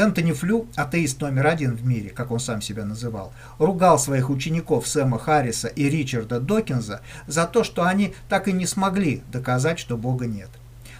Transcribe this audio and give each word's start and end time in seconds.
Энтони 0.00 0.32
Флю, 0.32 0.66
атеист 0.76 1.20
номер 1.20 1.48
один 1.48 1.76
в 1.76 1.84
мире, 1.84 2.08
как 2.08 2.30
он 2.30 2.40
сам 2.40 2.62
себя 2.62 2.86
называл, 2.86 3.34
ругал 3.58 3.98
своих 3.98 4.30
учеников 4.30 4.88
Сэма 4.88 5.18
Харриса 5.18 5.68
и 5.68 5.90
Ричарда 5.90 6.40
Докинза 6.40 7.02
за 7.26 7.46
то, 7.46 7.64
что 7.64 7.84
они 7.84 8.14
так 8.30 8.48
и 8.48 8.52
не 8.52 8.64
смогли 8.64 9.22
доказать, 9.30 9.78
что 9.78 9.98
Бога 9.98 10.26
нет. 10.26 10.48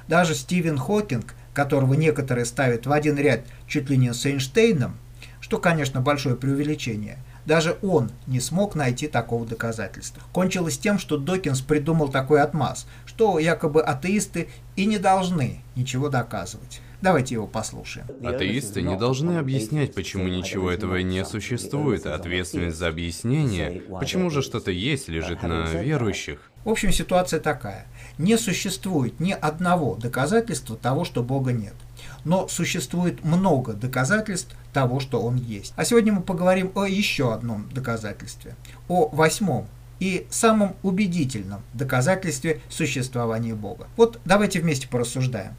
Даже 0.06 0.34
Стивен 0.34 0.76
Хокинг, 0.76 1.34
которого 1.54 1.94
некоторые 1.94 2.44
ставят 2.44 2.84
в 2.84 2.92
один 2.92 3.16
ряд 3.16 3.40
чуть 3.66 3.88
ли 3.88 3.96
не 3.96 4.12
с 4.12 4.26
Эйнштейном, 4.26 4.98
что, 5.40 5.56
конечно, 5.56 6.02
большое 6.02 6.36
преувеличение, 6.36 7.18
даже 7.46 7.78
он 7.80 8.10
не 8.26 8.38
смог 8.38 8.74
найти 8.74 9.08
такого 9.08 9.46
доказательства. 9.46 10.22
Кончилось 10.32 10.78
тем, 10.78 10.98
что 10.98 11.16
Докинс 11.16 11.62
придумал 11.62 12.08
такой 12.08 12.42
отмаз, 12.42 12.86
что 13.06 13.38
якобы 13.38 13.82
атеисты 13.82 14.48
и 14.76 14.84
не 14.84 14.98
должны 14.98 15.62
ничего 15.74 16.10
доказывать. 16.10 16.82
Давайте 17.02 17.34
его 17.34 17.46
послушаем. 17.46 18.06
Атеисты 18.24 18.82
не 18.82 18.96
должны 18.96 19.38
объяснять, 19.38 19.94
почему 19.94 20.28
ничего 20.28 20.70
этого 20.70 20.96
не 20.96 21.24
существует, 21.24 22.06
а 22.06 22.14
ответственность 22.14 22.76
за 22.76 22.88
объяснение, 22.88 23.82
почему 23.98 24.30
же 24.30 24.42
что-то 24.42 24.70
есть, 24.70 25.08
лежит 25.08 25.42
на 25.42 25.64
верующих. 25.66 26.50
В 26.64 26.68
общем, 26.68 26.92
ситуация 26.92 27.40
такая. 27.40 27.86
Не 28.18 28.36
существует 28.36 29.18
ни 29.18 29.32
одного 29.32 29.96
доказательства 29.96 30.76
того, 30.76 31.06
что 31.06 31.22
Бога 31.22 31.52
нет. 31.52 31.72
Но 32.24 32.48
существует 32.48 33.24
много 33.24 33.72
доказательств 33.72 34.54
того, 34.74 35.00
что 35.00 35.22
Он 35.22 35.36
есть. 35.36 35.72
А 35.76 35.86
сегодня 35.86 36.12
мы 36.12 36.20
поговорим 36.20 36.70
о 36.74 36.84
еще 36.84 37.32
одном 37.32 37.66
доказательстве. 37.70 38.56
О 38.88 39.08
восьмом 39.08 39.68
и 40.00 40.26
самом 40.30 40.76
убедительном 40.82 41.62
доказательстве 41.72 42.60
существования 42.68 43.54
Бога. 43.54 43.86
Вот 43.96 44.20
давайте 44.26 44.60
вместе 44.60 44.88
порассуждаем. 44.88 45.56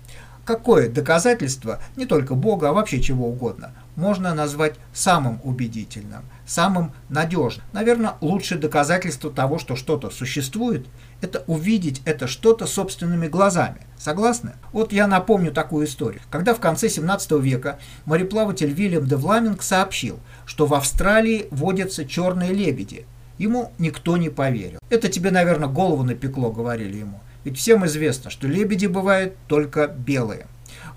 Какое 0.51 0.89
доказательство, 0.89 1.79
не 1.95 2.05
только 2.05 2.35
Бога, 2.35 2.67
а 2.67 2.73
вообще 2.73 3.01
чего 3.01 3.29
угодно, 3.29 3.71
можно 3.95 4.33
назвать 4.33 4.75
самым 4.91 5.39
убедительным, 5.45 6.23
самым 6.45 6.91
надежным? 7.07 7.65
Наверное, 7.71 8.15
лучшее 8.19 8.59
доказательство 8.59 9.31
того, 9.31 9.59
что 9.59 9.77
что-то 9.77 10.09
существует, 10.09 10.87
это 11.21 11.45
увидеть 11.47 12.01
это 12.03 12.27
что-то 12.27 12.65
собственными 12.65 13.29
глазами. 13.29 13.87
Согласны? 13.97 14.55
Вот 14.73 14.91
я 14.91 15.07
напомню 15.07 15.53
такую 15.53 15.85
историю. 15.85 16.21
Когда 16.29 16.53
в 16.53 16.59
конце 16.59 16.89
17 16.89 17.31
века 17.39 17.79
мореплаватель 18.03 18.73
Вильям 18.73 19.05
де 19.07 19.15
Вламинг 19.15 19.63
сообщил, 19.63 20.19
что 20.45 20.65
в 20.65 20.73
Австралии 20.73 21.47
водятся 21.49 22.03
черные 22.03 22.51
лебеди, 22.51 23.05
ему 23.37 23.71
никто 23.77 24.17
не 24.17 24.29
поверил. 24.29 24.79
Это 24.89 25.07
тебе, 25.07 25.31
наверное, 25.31 25.69
голову 25.69 26.03
напекло, 26.03 26.51
говорили 26.51 26.97
ему. 26.97 27.21
Ведь 27.43 27.57
всем 27.57 27.85
известно, 27.85 28.29
что 28.29 28.47
лебеди 28.47 28.85
бывают 28.85 29.35
только 29.47 29.87
белые. 29.87 30.47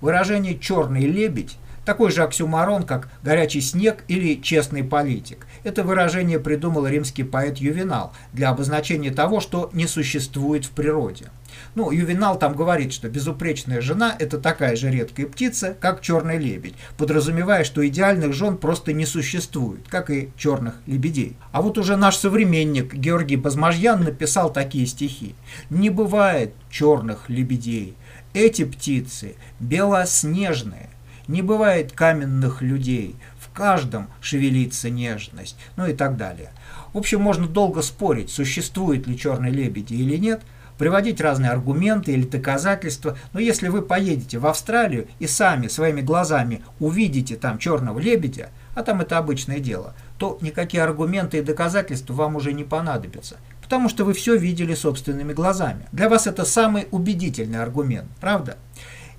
Выражение 0.01 0.57
«черный 0.57 1.05
лебедь» 1.05 1.57
такой 1.85 2.11
же 2.11 2.23
оксюмарон, 2.23 2.83
как 2.83 3.09
«горячий 3.23 3.61
снег» 3.61 4.03
или 4.07 4.41
«честный 4.41 4.83
политик». 4.83 5.47
Это 5.63 5.83
выражение 5.83 6.39
придумал 6.39 6.87
римский 6.87 7.23
поэт 7.23 7.57
Ювенал 7.57 8.13
для 8.33 8.49
обозначения 8.49 9.11
того, 9.11 9.39
что 9.39 9.69
не 9.73 9.87
существует 9.87 10.65
в 10.65 10.71
природе. 10.71 11.27
Ну, 11.75 11.91
Ювенал 11.91 12.37
там 12.37 12.53
говорит, 12.53 12.93
что 12.93 13.09
безупречная 13.09 13.81
жена– 13.81 14.15
это 14.19 14.39
такая 14.39 14.75
же 14.75 14.89
редкая 14.89 15.25
птица, 15.27 15.75
как 15.79 16.01
черный 16.01 16.37
лебедь, 16.37 16.75
подразумевая, 16.97 17.63
что 17.63 17.85
идеальных 17.87 18.33
жен 18.33 18.57
просто 18.57 18.93
не 18.93 19.05
существует, 19.05 19.87
как 19.87 20.09
и 20.09 20.31
черных 20.37 20.75
лебедей. 20.85 21.37
А 21.51 21.61
вот 21.61 21.77
уже 21.77 21.95
наш 21.95 22.17
современник 22.17 22.93
Георгий 22.93 23.37
Базмажьян 23.37 24.03
написал 24.03 24.51
такие 24.51 24.85
стихи. 24.85 25.35
«Не 25.69 25.89
бывает 25.89 26.53
черных 26.69 27.29
лебедей, 27.29 27.95
эти 28.33 28.65
птицы 28.65 29.35
белоснежные, 29.59 30.89
не 31.27 31.41
бывает 31.41 31.91
каменных 31.91 32.61
людей, 32.61 33.15
в 33.39 33.49
каждом 33.55 34.07
шевелится 34.21 34.89
нежность, 34.89 35.57
ну 35.75 35.85
и 35.85 35.93
так 35.93 36.17
далее. 36.17 36.51
В 36.93 36.97
общем, 36.97 37.21
можно 37.21 37.47
долго 37.47 37.81
спорить, 37.81 38.29
существуют 38.29 39.07
ли 39.07 39.17
черные 39.17 39.51
лебеди 39.51 39.93
или 39.93 40.17
нет– 40.17 40.41
приводить 40.77 41.21
разные 41.21 41.51
аргументы 41.51 42.13
или 42.13 42.23
доказательства, 42.23 43.17
но 43.33 43.39
если 43.39 43.67
вы 43.67 43.81
поедете 43.81 44.39
в 44.39 44.45
Австралию 44.45 45.07
и 45.19 45.27
сами 45.27 45.67
своими 45.67 46.01
глазами 46.01 46.63
увидите 46.79 47.35
там 47.35 47.57
черного 47.57 47.99
лебедя, 47.99 48.49
а 48.73 48.83
там 48.83 49.01
это 49.01 49.17
обычное 49.17 49.59
дело, 49.59 49.93
то 50.17 50.37
никакие 50.41 50.83
аргументы 50.83 51.37
и 51.37 51.41
доказательства 51.41 52.13
вам 52.13 52.35
уже 52.35 52.53
не 52.53 52.63
понадобятся, 52.63 53.37
потому 53.61 53.89
что 53.89 54.03
вы 54.03 54.13
все 54.13 54.35
видели 54.35 54.73
собственными 54.73 55.33
глазами. 55.33 55.87
Для 55.91 56.09
вас 56.09 56.27
это 56.27 56.45
самый 56.45 56.87
убедительный 56.91 57.61
аргумент, 57.61 58.09
правда? 58.19 58.57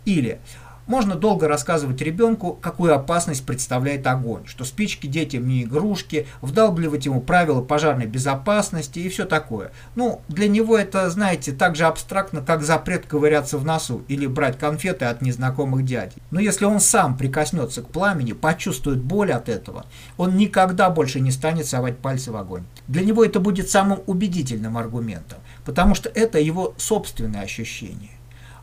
Или 0.04 0.40
можно 0.86 1.14
долго 1.14 1.48
рассказывать 1.48 2.00
ребенку, 2.00 2.52
какую 2.52 2.94
опасность 2.94 3.44
представляет 3.44 4.06
огонь, 4.06 4.46
что 4.46 4.64
спички 4.64 5.06
детям 5.06 5.46
не 5.46 5.64
игрушки, 5.64 6.26
вдалбливать 6.40 7.06
ему 7.06 7.20
правила 7.20 7.60
пожарной 7.60 8.06
безопасности 8.06 8.98
и 8.98 9.08
все 9.08 9.24
такое. 9.24 9.72
Ну, 9.94 10.20
для 10.28 10.48
него 10.48 10.76
это, 10.78 11.08
знаете, 11.10 11.52
так 11.52 11.76
же 11.76 11.84
абстрактно, 11.84 12.40
как 12.40 12.62
запрет 12.62 13.06
ковыряться 13.06 13.58
в 13.58 13.64
носу 13.64 14.02
или 14.08 14.26
брать 14.26 14.58
конфеты 14.58 15.06
от 15.06 15.22
незнакомых 15.22 15.84
дядей. 15.84 16.22
Но 16.30 16.40
если 16.40 16.64
он 16.64 16.80
сам 16.80 17.16
прикоснется 17.16 17.82
к 17.82 17.88
пламени, 17.88 18.32
почувствует 18.32 19.00
боль 19.00 19.32
от 19.32 19.48
этого, 19.48 19.86
он 20.16 20.36
никогда 20.36 20.90
больше 20.90 21.20
не 21.20 21.30
станет 21.30 21.66
совать 21.66 21.98
пальцы 21.98 22.30
в 22.30 22.36
огонь. 22.36 22.64
Для 22.88 23.04
него 23.04 23.24
это 23.24 23.40
будет 23.40 23.70
самым 23.70 24.00
убедительным 24.06 24.78
аргументом, 24.78 25.38
потому 25.64 25.94
что 25.94 26.08
это 26.08 26.38
его 26.38 26.74
собственное 26.76 27.42
ощущение. 27.42 28.15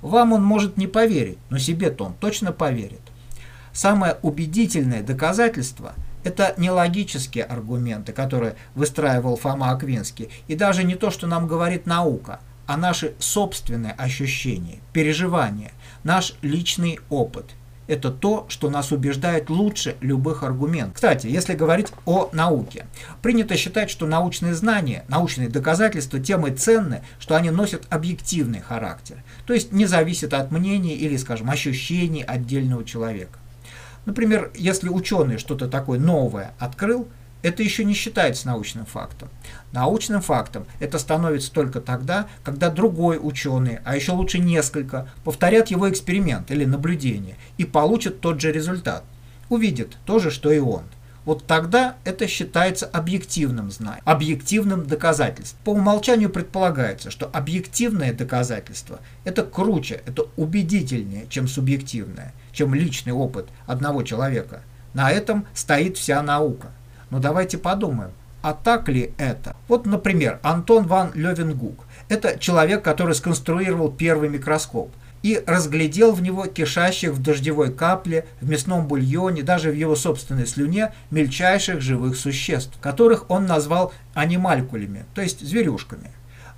Вам 0.03 0.34
он 0.34 0.44
может 0.44 0.75
не 0.75 0.86
поверить, 0.86 1.38
но 1.50 1.58
себе-то 1.58 2.03
он 2.03 2.14
точно 2.14 2.52
поверит. 2.52 3.00
Самое 3.72 4.18
убедительное 4.22 5.02
доказательство– 5.02 5.94
это 6.25 6.53
не 6.58 6.69
логические 6.69 7.46
аргументы, 7.46 8.12
которые 8.12 8.56
выстраивал 8.75 9.38
Фома 9.38 9.72
Аквинский, 9.72 10.30
и 10.47 10.56
даже 10.56 10.84
не 10.84 10.96
то, 10.96 11.09
что 11.09 11.25
нам 11.25 11.47
говорит 11.47 11.86
наука, 11.86 12.41
а 12.68 12.75
наши 12.75 13.14
собственные 13.18 13.94
ощущения, 13.94 14.80
переживания, 14.91 15.72
наш 16.03 16.35
личный 16.41 17.00
опыт– 17.09 17.46
это 17.88 18.12
то, 18.12 18.46
что 18.50 18.70
нас 18.70 18.92
убеждает 18.92 19.50
лучше 19.50 19.96
любых 20.02 20.44
аргументов. 20.44 20.96
Кстати, 20.96 21.28
если 21.28 21.54
говорить 21.54 21.88
о 22.06 22.30
науке, 22.34 22.86
принято 23.22 23.56
считать, 23.58 23.90
что 23.90 24.06
научные 24.06 24.54
знания, 24.54 25.04
научные 25.08 25.50
доказательства 25.50 26.20
тем 26.20 26.48
и 26.48 26.52
ценны, 26.52 27.02
что 27.20 27.36
они 27.36 27.50
носят 27.50 27.86
объективный 27.90 28.62
характер, 28.62 29.24
то 29.46 29.54
есть 29.54 29.72
не 29.72 29.86
зависят 29.86 30.34
от 30.34 30.52
мнений 30.52 30.96
или, 30.96 31.18
скажем, 31.18 31.50
ощущений 31.50 32.24
отдельного 32.24 32.84
человека. 32.84 33.40
Например, 34.06 34.52
если 34.56 34.90
ученый 34.90 35.38
что-то 35.38 35.68
такое 35.68 36.00
новое 36.00 36.54
открыл– 36.60 37.08
это 37.44 37.62
еще 37.62 37.84
не 37.84 37.94
считается 37.94 38.48
научным 38.48 38.86
фактом. 38.86 39.30
Научным 39.72 40.22
фактом 40.22 40.66
это 40.80 40.98
становится 40.98 41.52
только 41.52 41.81
тогда, 41.81 42.28
когда 42.44 42.70
другой 42.70 43.20
ученый, 43.22 43.80
а 43.84 43.96
еще 43.96 44.14
лучше 44.14 44.40
несколько, 44.40 45.08
повторят 45.24 45.68
его 45.68 45.90
эксперимент 45.90 46.50
или 46.50 46.66
наблюдение 46.66 47.36
и 47.58 47.66
получат 47.66 48.22
тот 48.22 48.42
же 48.42 48.52
результат. 48.52 49.03
Увидят 49.50 49.98
то 50.06 50.20
же, 50.20 50.32
что 50.32 50.52
и 50.52 50.59
он. 50.59 50.84
Вот 51.26 51.46
тогда 51.46 51.96
это 52.03 52.28
считается 52.28 52.86
объективным 52.86 53.72
знанием, 53.72 54.02
объективным 54.03 54.86
доказательством. 54.86 55.59
По 55.64 55.70
умолчанию 55.70 56.30
предполагается, 56.30 57.12
что 57.12 57.30
объективное 57.32 58.14
доказательство– 58.14 59.00
это 59.24 59.44
круче, 59.44 60.02
это 60.06 60.24
убедительнее, 60.36 61.28
чем 61.30 61.48
субъективное, 61.48 62.34
чем 62.52 62.74
личный 62.74 63.14
опыт 63.14 63.48
одного 63.68 64.03
человека. 64.03 64.64
На 64.94 65.12
этом 65.12 65.46
стоит 65.53 65.98
вся 65.98 66.22
наука. 66.22 66.72
Но 67.13 67.19
давайте 67.19 67.59
подумаем, 67.59 68.09
а 68.41 68.53
так 68.53 68.90
ли 68.90 69.13
это? 69.19 69.56
Вот, 69.68 69.85
например, 69.85 70.40
Антон 70.41 70.88
ван 70.88 71.12
Левенгук. 71.13 71.85
Это 72.09 72.40
человек, 72.40 72.84
который 72.84 73.13
сконструировал 73.13 73.91
первый 73.91 74.29
микроскоп 74.29 74.90
и 75.22 75.40
разглядел 75.46 76.13
в 76.13 76.23
него 76.23 76.47
кишащих 76.47 77.12
в 77.12 77.22
дождевой 77.22 77.72
капле, 77.72 78.25
в 78.41 78.50
мясном 78.50 78.88
бульоне, 78.88 79.44
даже 79.44 79.69
в 79.69 79.75
его 79.75 79.96
собственной 79.96 80.47
слюне 80.47 80.91
мельчайших 81.11 81.82
живых 81.82 82.17
существ, 82.17 82.79
которых 82.82 83.29
он 83.29 83.46
назвал 83.46 83.93
анималькулями, 84.16 85.05
то 85.14 85.22
есть 85.22 85.41
зверюшками. 85.41 86.09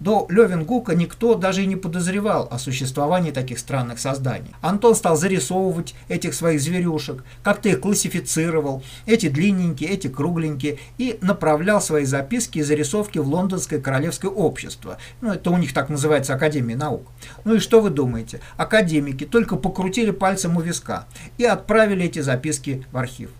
До 0.06 0.28
Левенгука 0.30 0.94
никто 0.94 1.34
даже 1.34 1.64
и 1.64 1.66
не 1.66 1.76
подозревал 1.76 2.48
о 2.52 2.60
существовании 2.60 3.32
таких 3.32 3.58
странных 3.58 3.98
созданий. 3.98 4.54
Антон 4.62 4.94
стал 4.94 5.18
зарисовывать 5.18 5.96
этих 6.10 6.36
своих 6.36 6.62
зверюшек, 6.62 7.24
как-то 7.42 7.70
их 7.70 7.80
классифицировал, 7.80 8.84
эти 9.08 9.30
длинненькие, 9.30 9.90
эти 9.90 10.08
кругленькие, 10.08 10.78
и 11.00 11.18
направлял 11.22 11.82
свои 11.82 12.06
записки 12.06 12.60
и 12.60 12.62
зарисовки 12.62 13.18
в 13.18 13.28
Лондонское 13.28 13.82
королевское 13.82 14.30
общество. 14.30 15.00
Ну, 15.22 15.34
это 15.34 15.50
у 15.50 15.58
них 15.58 15.74
так 15.74 15.90
называется 15.90 16.36
Академия 16.36 16.76
наук. 16.76 17.08
Ну 17.44 17.56
и 17.56 17.60
что 17.60 17.82
вы 17.82 17.90
думаете? 17.90 18.42
Академики 18.58 19.26
только 19.26 19.56
покрутили 19.56 20.12
пальцем 20.12 20.56
у 20.56 20.62
виска 20.62 21.08
и 21.40 21.46
отправили 21.46 22.06
эти 22.06 22.20
записки 22.20 22.86
в 22.92 22.98
архив. 22.98 23.32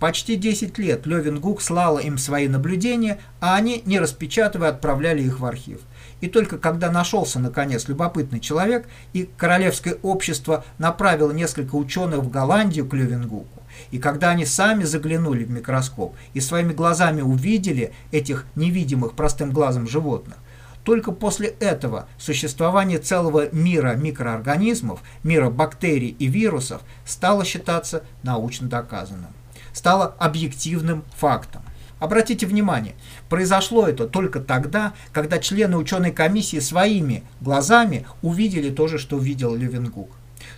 Почти 0.00 0.36
10 0.36 0.78
лет 0.78 1.04
Левин 1.04 1.40
Гук 1.40 1.60
слала 1.60 1.98
им 1.98 2.16
свои 2.16 2.48
наблюдения, 2.48 3.20
а 3.38 3.54
они, 3.54 3.82
не 3.84 3.98
распечатывая, 3.98 4.70
отправляли 4.70 5.22
их 5.22 5.40
в 5.40 5.44
архив. 5.44 5.80
И 6.22 6.28
только 6.28 6.56
когда 6.56 6.90
нашелся, 6.90 7.38
наконец, 7.38 7.86
любопытный 7.86 8.40
человек, 8.40 8.88
и 9.12 9.28
Королевское 9.36 9.98
общество 10.00 10.64
направило 10.78 11.32
несколько 11.32 11.74
ученых 11.74 12.20
в 12.20 12.30
Голландию 12.30 12.88
к 12.88 12.94
Левенгуку, 12.94 13.62
и 13.90 13.98
когда 13.98 14.30
они 14.30 14.46
сами 14.46 14.84
заглянули 14.84 15.44
в 15.44 15.50
микроскоп 15.50 16.16
и 16.32 16.40
своими 16.40 16.72
глазами 16.72 17.20
увидели 17.20 17.92
этих 18.10 18.46
невидимых 18.54 19.12
простым 19.12 19.50
глазом 19.50 19.86
животных, 19.86 20.38
только 20.82 21.12
после 21.12 21.48
этого 21.60 22.08
существование 22.16 22.98
целого 22.98 23.54
мира 23.54 23.96
микроорганизмов, 23.96 25.02
мира 25.22 25.50
бактерий 25.50 26.16
и 26.18 26.26
вирусов 26.26 26.80
стало 27.04 27.44
считаться 27.44 28.02
научно 28.22 28.66
доказанным, 28.66 29.28
стало 29.72 30.14
объективным 30.18 31.04
фактом. 31.16 31.62
Обратите 31.98 32.46
внимание, 32.46 32.94
произошло 33.28 33.86
это 33.86 34.08
только 34.08 34.40
тогда, 34.40 34.94
когда 35.12 35.38
члены 35.38 35.76
ученой 35.76 36.12
комиссии 36.12 36.58
своими 36.58 37.24
глазами 37.40 38.06
увидели 38.22 38.70
то 38.70 38.88
же, 38.88 38.98
что 38.98 39.18
видел 39.18 39.54
Левенгук. 39.54 40.10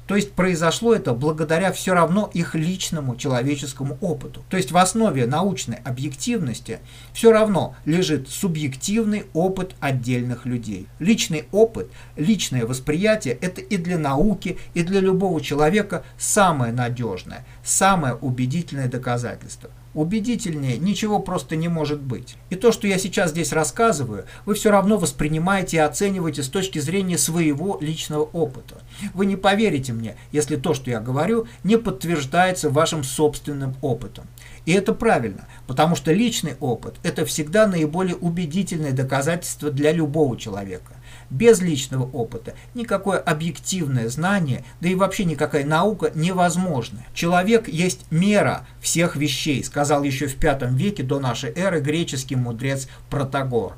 То 0.07 0.17
есть 0.17 0.33
произошло 0.33 0.95
это 0.95 1.15
благодаря 1.15 1.73
все 1.73 1.95
равно 1.95 2.31
их 2.35 2.55
личному 2.55 3.17
человеческому 3.17 3.99
опыту. 4.01 4.45
То 4.49 4.57
есть 4.57 4.73
в 4.73 4.77
основе 4.77 5.27
научной 5.27 5.77
объективности 5.77 6.81
все 7.13 7.33
равно 7.33 7.77
лежит 7.85 8.29
субъективный 8.29 9.25
опыт 9.33 9.75
отдельных 9.81 10.45
людей. 10.45 10.87
Личный 10.99 11.45
опыт, 11.53 11.89
личное 12.17 12.67
восприятие– 12.67 13.35
это 13.41 13.61
и 13.61 13.77
для 13.77 13.99
науки, 13.99 14.59
и 14.75 14.83
для 14.83 15.01
любого 15.01 15.41
человека 15.41 16.05
самое 16.19 16.73
надежное, 16.73 17.47
самое 17.65 18.15
убедительное 18.15 18.89
доказательство– 18.89 19.71
Убедительнее 19.95 20.79
ничего 20.79 21.19
просто 21.19 21.55
не 21.55 21.69
может 21.69 22.01
быть. 22.01 22.37
И 22.49 22.57
то, 22.57 22.73
что 22.73 22.87
я 22.87 22.99
сейчас 22.99 23.31
здесь 23.31 23.53
рассказываю, 23.53 24.25
вы 24.47 24.55
все 24.55 24.71
равно 24.71 24.97
воспринимаете 24.97 25.77
и 25.77 25.81
оцениваете 25.81 26.43
с 26.43 26.49
точки 26.49 26.79
зрения 26.79 27.19
своего 27.19 27.79
личного 27.81 28.23
опыта. 28.23 28.81
Вы 29.13 29.27
не 29.27 29.37
поверите 29.37 29.93
мне, 29.93 30.17
если 30.33 30.57
то, 30.57 30.73
что 30.73 30.91
я 30.91 31.01
говорю, 31.01 31.47
не 31.63 31.77
подтверждается 31.77 32.71
вашим 32.71 33.05
собственным 33.05 33.75
опытом. 33.83 34.25
И 34.65 34.73
это 34.73 34.95
правильно, 34.95 35.47
потому 35.67 35.97
что 35.97 36.13
личный 36.13 36.55
опыт– 36.61 36.95
это 37.03 37.25
всегда 37.25 37.67
наиболее 37.67 38.15
убедительное 38.15 38.93
доказательство 38.93 39.71
для 39.71 39.93
любого 39.93 40.37
человека. 40.37 40.95
Без 41.31 41.61
личного 41.61 42.05
опыта 42.05 42.55
никакое 42.75 43.19
объективное 43.19 44.09
знание, 44.09 44.65
да 44.81 44.89
и 44.89 44.95
вообще 44.95 45.25
никакая 45.25 45.65
наука 45.65 46.13
невозможна. 46.15 47.05
Человек 47.13 47.69
есть 47.69 48.07
мера 48.11 48.67
всех 48.81 49.17
вещей, 49.17 49.65
сказал 49.65 50.05
еще 50.05 50.29
в 50.29 50.41
V 50.41 50.69
веке 50.73 51.03
до 51.03 51.19
нашей 51.19 51.53
эры 51.55 51.81
греческий 51.81 52.37
мудрец 52.37 52.87
Протагор. 53.11 53.75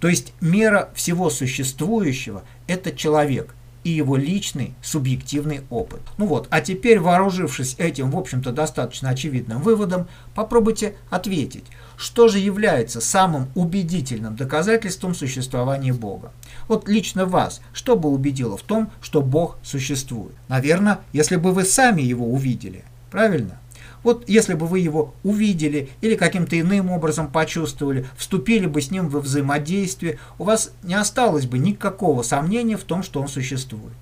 То 0.00 0.08
есть 0.08 0.32
мера 0.40 0.90
всего 0.94 1.30
существующего– 1.30 2.42
это 2.66 2.90
человек– 2.90 3.54
и 3.86 3.90
его 3.90 4.16
личный 4.16 4.74
субъективный 4.82 5.60
опыт. 5.70 6.00
Ну 6.18 6.26
вот, 6.26 6.48
а 6.50 6.60
теперь, 6.60 6.98
вооружившись 6.98 7.76
этим, 7.78 8.10
в 8.10 8.18
общем-то, 8.18 8.50
достаточно 8.50 9.10
очевидным 9.10 9.62
выводом, 9.62 10.08
попробуйте 10.34 10.96
ответить, 11.08 11.66
что 11.96 12.26
же 12.26 12.40
является 12.40 13.00
самым 13.00 13.46
убедительным 13.54 14.34
доказательством 14.34 15.14
существования 15.14 15.92
Бога. 15.92 16.32
Вот 16.66 16.88
лично 16.88 17.26
вас, 17.26 17.60
что 17.72 17.96
бы 17.96 18.08
убедило 18.08 18.56
в 18.56 18.62
том, 18.62 18.90
что 19.00 19.22
Бог 19.22 19.56
существует? 19.62 20.34
Наверное, 20.48 20.98
если 21.12 21.36
бы 21.36 21.52
вы 21.52 21.62
сами 21.62 22.02
его 22.02 22.26
увидели, 22.26 22.82
правильно? 23.12 23.60
Вот 24.06 24.28
если 24.28 24.54
бы 24.54 24.68
вы 24.68 24.78
его 24.78 25.14
увидели 25.24 25.88
или 26.00 26.14
каким-то 26.14 26.56
иным 26.60 26.92
образом 26.92 27.26
почувствовали, 27.26 28.06
вступили 28.16 28.66
бы 28.66 28.80
с 28.80 28.92
ним 28.92 29.08
во 29.08 29.18
взаимодействие, 29.18 30.20
у 30.38 30.44
вас 30.44 30.70
не 30.84 30.94
осталось 30.94 31.46
бы 31.46 31.58
никакого 31.58 32.22
сомнения 32.22 32.76
в 32.76 32.84
том, 32.84 33.02
что 33.02 33.20
он 33.20 33.26
существует. 33.26 33.96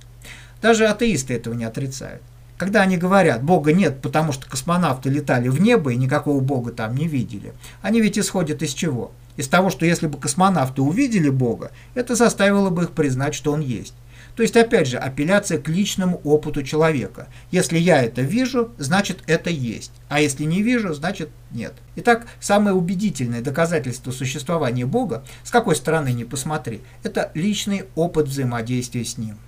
Даже 0.61 0.89
атеисты 0.89 1.33
этого 1.33 1.55
не 1.55 1.65
отрицают. 1.65 2.21
Когда 2.59 2.83
они 2.83 2.99
говорят, 2.99 3.43
Бога 3.43 3.73
нет, 3.73 4.03
потому 4.03 4.33
что 4.33 4.47
космонавты 4.47 5.09
летали 5.09 5.49
в 5.49 5.59
небо 5.59 5.91
и 5.91 5.97
никакого 5.97 6.41
Бога 6.41 6.73
там 6.73 6.95
не 6.95 7.09
видели, 7.09 7.55
они 7.81 8.03
ведь 8.03 8.19
исходят 8.19 8.63
из 8.63 8.75
чего? 8.75 9.11
Из 9.39 9.49
того, 9.49 9.71
что 9.71 9.87
если 9.87 10.07
бы 10.07 10.19
космонавты 10.19 10.83
увидели 10.83 11.31
Бога, 11.31 11.71
это 11.95 12.15
заставило 12.15 12.69
бы 12.69 12.83
их 12.83 12.91
признать, 12.91 13.35
что 13.35 13.53
он 13.53 13.63
есть. 13.63 13.95
То 14.37 14.43
есть, 14.43 14.57
опять 14.57 14.89
же, 14.89 14.99
апелляция 14.99 15.59
к 15.59 15.69
личному 15.69 16.21
опыту 16.25 16.63
человека. 16.63 17.29
Если 17.51 17.79
я 17.79 18.03
это 18.03 18.23
вижу, 18.23 18.73
значит 18.79 19.23
это 19.27 19.51
есть. 19.51 19.93
А 20.09 20.21
если 20.21 20.45
не 20.45 20.63
вижу, 20.63 20.93
значит 20.93 21.31
нет. 21.53 21.75
Итак, 21.97 22.27
самое 22.41 22.75
убедительное 22.75 23.43
доказательство 23.43 24.11
существования 24.11 24.87
Бога, 24.87 25.25
с 25.45 25.51
какой 25.51 25.77
стороны 25.77 26.13
ни 26.13 26.25
посмотри, 26.25 26.81
это 27.05 27.31
личный 27.35 27.85
опыт 27.95 28.27
взаимодействия 28.27 29.05
с 29.05 29.19
Ним. 29.19 29.39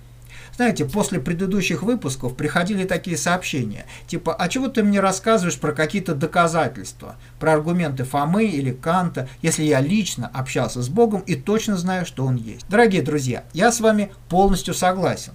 Знаете, 0.57 0.85
после 0.85 1.19
предыдущих 1.19 1.83
выпусков 1.83 2.35
приходили 2.35 2.83
такие 2.83 3.15
сообщения, 3.15 3.85
типа 4.07 4.33
«А 4.33 4.49
чего 4.49 4.69
ты 4.69 4.81
мне 4.81 4.99
рассказываешь 4.99 5.59
про 5.59 5.71
какие-то 5.71 6.15
доказательства, 6.15 7.15
про 7.39 7.53
аргументы 7.53 8.03
Фомы 8.05 8.45
или 8.45 8.71
Канта, 8.71 9.29
если 9.43 9.63
я 9.63 9.81
лично 9.81 10.31
общался 10.33 10.81
с 10.81 10.89
Богом 10.89 11.21
и 11.21 11.35
точно 11.35 11.77
знаю, 11.77 12.07
что 12.07 12.25
Он 12.25 12.37
есть?» 12.37 12.65
Дорогие 12.69 13.03
друзья, 13.03 13.43
я 13.53 13.71
с 13.71 13.79
вами 13.79 14.11
полностью 14.29 14.73
согласен. 14.73 15.33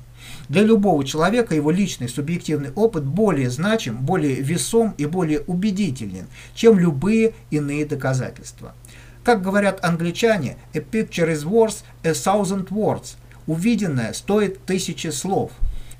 Для 0.48 0.62
любого 0.62 1.04
человека 1.04 1.54
его 1.54 1.70
личный 1.70 2.08
субъективный 2.08 2.72
опыт 2.72 3.04
более 3.04 3.48
значим, 3.48 3.98
более 3.98 4.34
весом 4.34 4.92
и 4.98 5.06
более 5.06 5.42
убедителен, 5.42 6.26
чем 6.56 6.80
любые 6.80 7.34
иные 7.52 7.86
доказательства. 7.86 8.74
Как 9.22 9.40
говорят 9.40 9.84
англичане, 9.84 10.56
a 10.74 10.78
picture 10.78 11.32
is 11.32 11.44
worth 11.44 11.84
a 12.02 12.10
thousand 12.10 12.70
words– 12.70 13.14
Увиденное 13.46 14.12
стоит 14.12 14.64
тысячи 14.64 15.08
слов. 15.08 15.52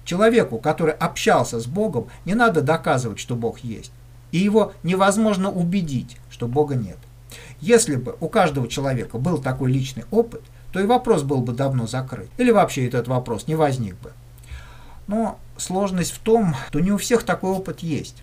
Человеку, 0.05 0.59
который 0.59 0.95
общался 0.95 1.61
с 1.61 1.67
Богом, 1.67 2.09
не 2.25 2.35
надо 2.35 2.61
доказывать, 2.61 3.19
что 3.19 3.37
Бог 3.37 3.61
есть. 3.61 3.93
И 4.33 4.39
его 4.39 4.73
невозможно 4.83 5.51
убедить, 5.51 6.17
что 6.31 6.49
Бога 6.49 6.75
нет. 6.75 6.99
Если 7.61 7.97
бы 7.97 8.17
у 8.21 8.29
каждого 8.29 8.69
человека 8.69 9.19
был 9.19 9.39
такой 9.39 9.71
личный 9.71 10.05
опыт, 10.11 10.43
то 10.73 10.81
и 10.81 10.87
вопрос 10.87 11.23
был 11.23 11.41
бы 11.43 11.53
давно 11.53 11.87
закрыт. 11.87 12.29
Или 12.39 12.51
вообще 12.51 12.87
этот 12.87 13.09
вопрос 13.09 13.47
не 13.47 13.55
возник 13.55 13.97
бы. 14.01 14.13
Но 15.07 15.39
сложность 15.57 16.13
в 16.13 16.19
том, 16.19 16.55
что 16.69 16.81
не 16.81 16.93
у 16.93 16.97
всех 16.97 17.25
такой 17.25 17.51
опыт 17.51 17.81
есть. 17.81 18.23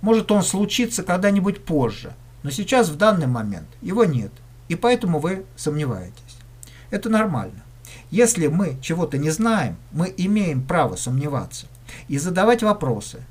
Может 0.00 0.30
он 0.30 0.42
случится 0.42 1.02
когда-нибудь 1.02 1.64
позже, 1.64 2.14
но 2.42 2.50
сейчас 2.50 2.88
в 2.88 2.96
данный 2.96 3.26
момент 3.26 3.68
его 3.82 4.04
нет, 4.04 4.32
и 4.68 4.76
поэтому 4.76 5.18
вы 5.18 5.44
сомневаетесь. 5.56 6.38
Это 6.90 7.08
нормально. 7.08 7.62
Если 8.10 8.46
мы 8.46 8.78
чего-то 8.80 9.18
не 9.18 9.30
знаем, 9.30 9.76
мы 9.92 10.12
имеем 10.16 10.62
право 10.62 10.96
сомневаться 10.96 11.66
и 12.08 12.18
задавать 12.18 12.62
вопросы. 12.62 13.22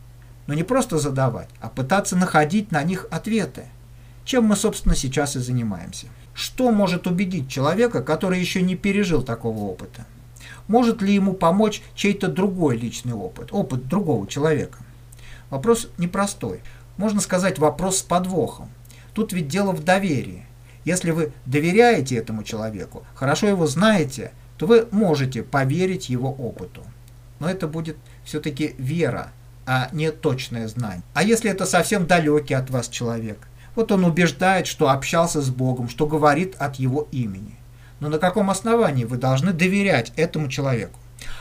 Но 0.45 0.53
не 0.53 0.63
просто 0.63 0.97
задавать, 0.97 1.49
а 1.59 1.69
пытаться 1.69 2.15
находить 2.15 2.71
на 2.71 2.83
них 2.83 3.07
ответы. 3.11 3.65
Чем 4.23 4.45
мы, 4.45 4.55
собственно, 4.55 4.95
сейчас 4.95 5.35
и 5.35 5.39
занимаемся. 5.39 6.07
Что 6.33 6.71
может 6.71 7.07
убедить 7.07 7.49
человека, 7.49 8.03
который 8.03 8.39
еще 8.39 8.61
не 8.61 8.75
пережил 8.75 9.23
такого 9.23 9.59
опыта? 9.59 10.05
Может 10.67 11.01
ли 11.01 11.13
ему 11.13 11.33
помочь 11.33 11.81
чей-то 11.95 12.27
другой 12.27 12.77
личный 12.77 13.13
опыт, 13.13 13.49
опыт 13.51 13.87
другого 13.87 14.27
человека? 14.27 14.79
Вопрос 15.49 15.89
непростой. 15.97 16.61
Можно 16.97 17.21
сказать, 17.21 17.57
вопрос 17.57 17.99
с 17.99 18.01
подвохом. 18.03 18.69
Тут 19.13 19.33
ведь 19.33 19.47
дело 19.47 19.71
в 19.71 19.83
доверии. 19.83 20.45
Если 20.83 21.11
вы 21.11 21.31
доверяете 21.45 22.15
этому 22.15 22.43
человеку, 22.43 23.03
хорошо 23.15 23.47
его 23.47 23.65
знаете, 23.65 24.31
то 24.57 24.65
вы 24.65 24.87
можете 24.91 25.43
поверить 25.43 26.09
его 26.09 26.31
опыту. 26.31 26.83
Но 27.39 27.49
это 27.49 27.67
будет 27.67 27.97
все-таки 28.23 28.75
вера, 28.77 29.31
а 29.65 29.89
не 29.91 30.11
точное 30.11 30.67
знание. 30.67 31.03
А 31.13 31.23
если 31.23 31.51
это 31.51 31.65
совсем 31.65 32.07
далекий 32.07 32.55
от 32.55 32.69
вас 32.69 32.89
человек? 32.89 33.47
Вот 33.75 33.91
он 33.91 34.05
убеждает, 34.05 34.65
что 34.65 34.89
общался 34.89 35.41
с 35.41 35.49
Богом, 35.49 35.87
что 35.89 36.07
говорит 36.07 36.55
от 36.57 36.77
его 36.77 37.07
имени. 37.11 37.55
Но 37.99 38.09
на 38.09 38.17
каком 38.17 38.49
основании 38.49 39.03
вы 39.05 39.17
должны 39.17 39.53
доверять 39.53 40.13
этому 40.15 40.49
человеку? 40.49 40.99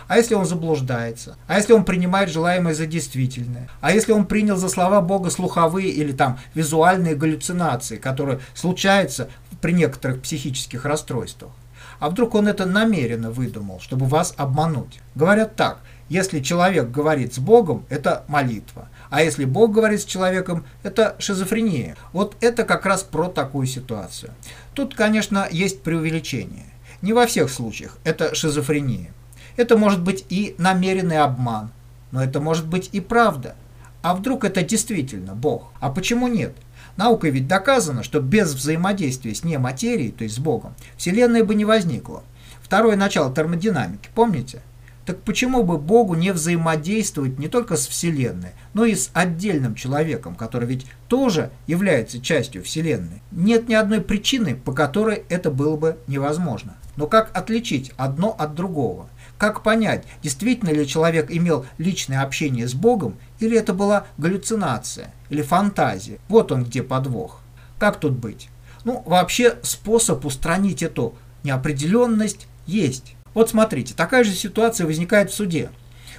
А 0.08 0.16
если 0.16 0.34
он 0.34 0.44
заблуждается? 0.44 1.36
А 1.46 1.56
если 1.56 1.72
он 1.72 1.84
принимает 1.84 2.30
желаемое 2.30 2.74
за 2.74 2.86
действительное? 2.86 3.68
А 3.80 3.92
если 3.92 4.12
он 4.12 4.26
принял 4.26 4.56
за 4.56 4.68
слова 4.68 5.00
Бога 5.00 5.30
слуховые 5.30 5.88
или 5.88 6.12
там 6.12 6.38
визуальные 6.54 7.14
галлюцинации, 7.14 7.96
которые 7.96 8.40
случаются 8.54 9.28
при 9.60 9.72
некоторых 9.72 10.22
психических 10.22 10.84
расстройствах? 10.84 11.50
А 11.98 12.10
вдруг 12.10 12.34
он 12.34 12.48
это 12.48 12.66
намеренно 12.66 13.30
выдумал, 13.30 13.80
чтобы 13.80 14.06
вас 14.06 14.34
обмануть? 14.36 15.00
Говорят 15.14 15.56
так, 15.56 15.78
если 16.08 16.40
человек 16.40 16.90
говорит 16.90 17.34
с 17.34 17.38
Богом, 17.38 17.84
это 17.88 18.24
молитва. 18.28 18.88
А 19.10 19.22
если 19.22 19.44
Бог 19.44 19.72
говорит 19.72 20.00
с 20.00 20.04
человеком, 20.04 20.64
это 20.82 21.16
шизофрения. 21.18 21.96
Вот 22.12 22.36
это 22.40 22.64
как 22.64 22.86
раз 22.86 23.02
про 23.02 23.28
такую 23.28 23.66
ситуацию. 23.66 24.32
Тут, 24.74 24.94
конечно, 24.94 25.48
есть 25.50 25.82
преувеличение. 25.82 26.66
Не 27.02 27.12
во 27.12 27.26
всех 27.26 27.50
случаях 27.50 27.98
это 28.04 28.34
шизофрения. 28.34 29.10
Это 29.56 29.76
может 29.76 30.02
быть 30.02 30.24
и 30.28 30.54
намеренный 30.58 31.18
обман, 31.18 31.70
но 32.10 32.22
это 32.22 32.40
может 32.40 32.66
быть 32.66 32.90
и 32.92 33.00
правда. 33.00 33.56
а 34.02 34.14
вдруг 34.14 34.44
это 34.44 34.62
действительно 34.62 35.34
Бог? 35.34 35.72
А 35.80 35.90
почему 35.90 36.28
нет? 36.28 36.54
Наукой 36.96 37.30
ведь 37.30 37.46
доказано, 37.46 38.02
что 38.02 38.20
без 38.20 38.54
взаимодействия 38.54 39.34
с 39.34 39.44
нематерией, 39.44 40.12
то 40.12 40.24
есть 40.24 40.36
с 40.36 40.38
Богом, 40.38 40.74
Вселенная 40.96 41.44
бы 41.44 41.54
не 41.54 41.64
возникла. 41.64 42.22
Второе 42.62 42.96
начало 42.96 43.32
термодинамики, 43.34 44.08
помните? 44.14 44.62
Так 45.04 45.20
почему 45.20 45.62
бы 45.62 45.78
Богу 45.78 46.16
не 46.16 46.32
взаимодействовать 46.32 47.38
не 47.38 47.46
только 47.46 47.76
с 47.76 47.86
Вселенной, 47.86 48.50
но 48.74 48.84
и 48.84 48.96
с 48.96 49.10
отдельным 49.12 49.76
человеком, 49.76 50.34
который 50.34 50.66
ведь 50.66 50.84
тоже 51.06 51.50
является 51.68 52.20
частью 52.20 52.64
Вселенной? 52.64 53.22
Нет 53.30 53.68
ни 53.68 53.74
одной 53.74 54.00
причины, 54.00 54.56
по 54.56 54.72
которой 54.72 55.22
это 55.28 55.52
было 55.52 55.76
бы 55.76 55.96
невозможно. 56.08 56.74
Но 56.96 57.06
как 57.06 57.30
отличить 57.34 57.92
одно 57.96 58.34
от 58.36 58.56
другого? 58.56 59.08
Как 59.38 59.62
понять, 59.62 60.06
действительно 60.22 60.70
ли 60.70 60.86
человек 60.86 61.30
имел 61.30 61.66
личное 61.76 62.22
общение 62.22 62.66
с 62.66 62.74
Богом, 62.74 63.18
или 63.38 63.58
это 63.58 63.74
была 63.74 64.06
галлюцинация, 64.16 65.12
или 65.28 65.42
фантазия? 65.42 66.18
Вот 66.28 66.52
он 66.52 66.64
где 66.64 66.82
подвох. 66.82 67.42
Как 67.78 68.00
тут 68.00 68.12
быть? 68.12 68.48
Ну, 68.84 69.02
вообще 69.04 69.58
способ 69.62 70.24
устранить 70.24 70.82
эту 70.82 71.16
неопределенность 71.42 72.46
есть. 72.66 73.14
Вот 73.34 73.50
смотрите, 73.50 73.94
такая 73.94 74.24
же 74.24 74.32
ситуация 74.32 74.86
возникает 74.86 75.30
в 75.30 75.34
суде. 75.34 75.70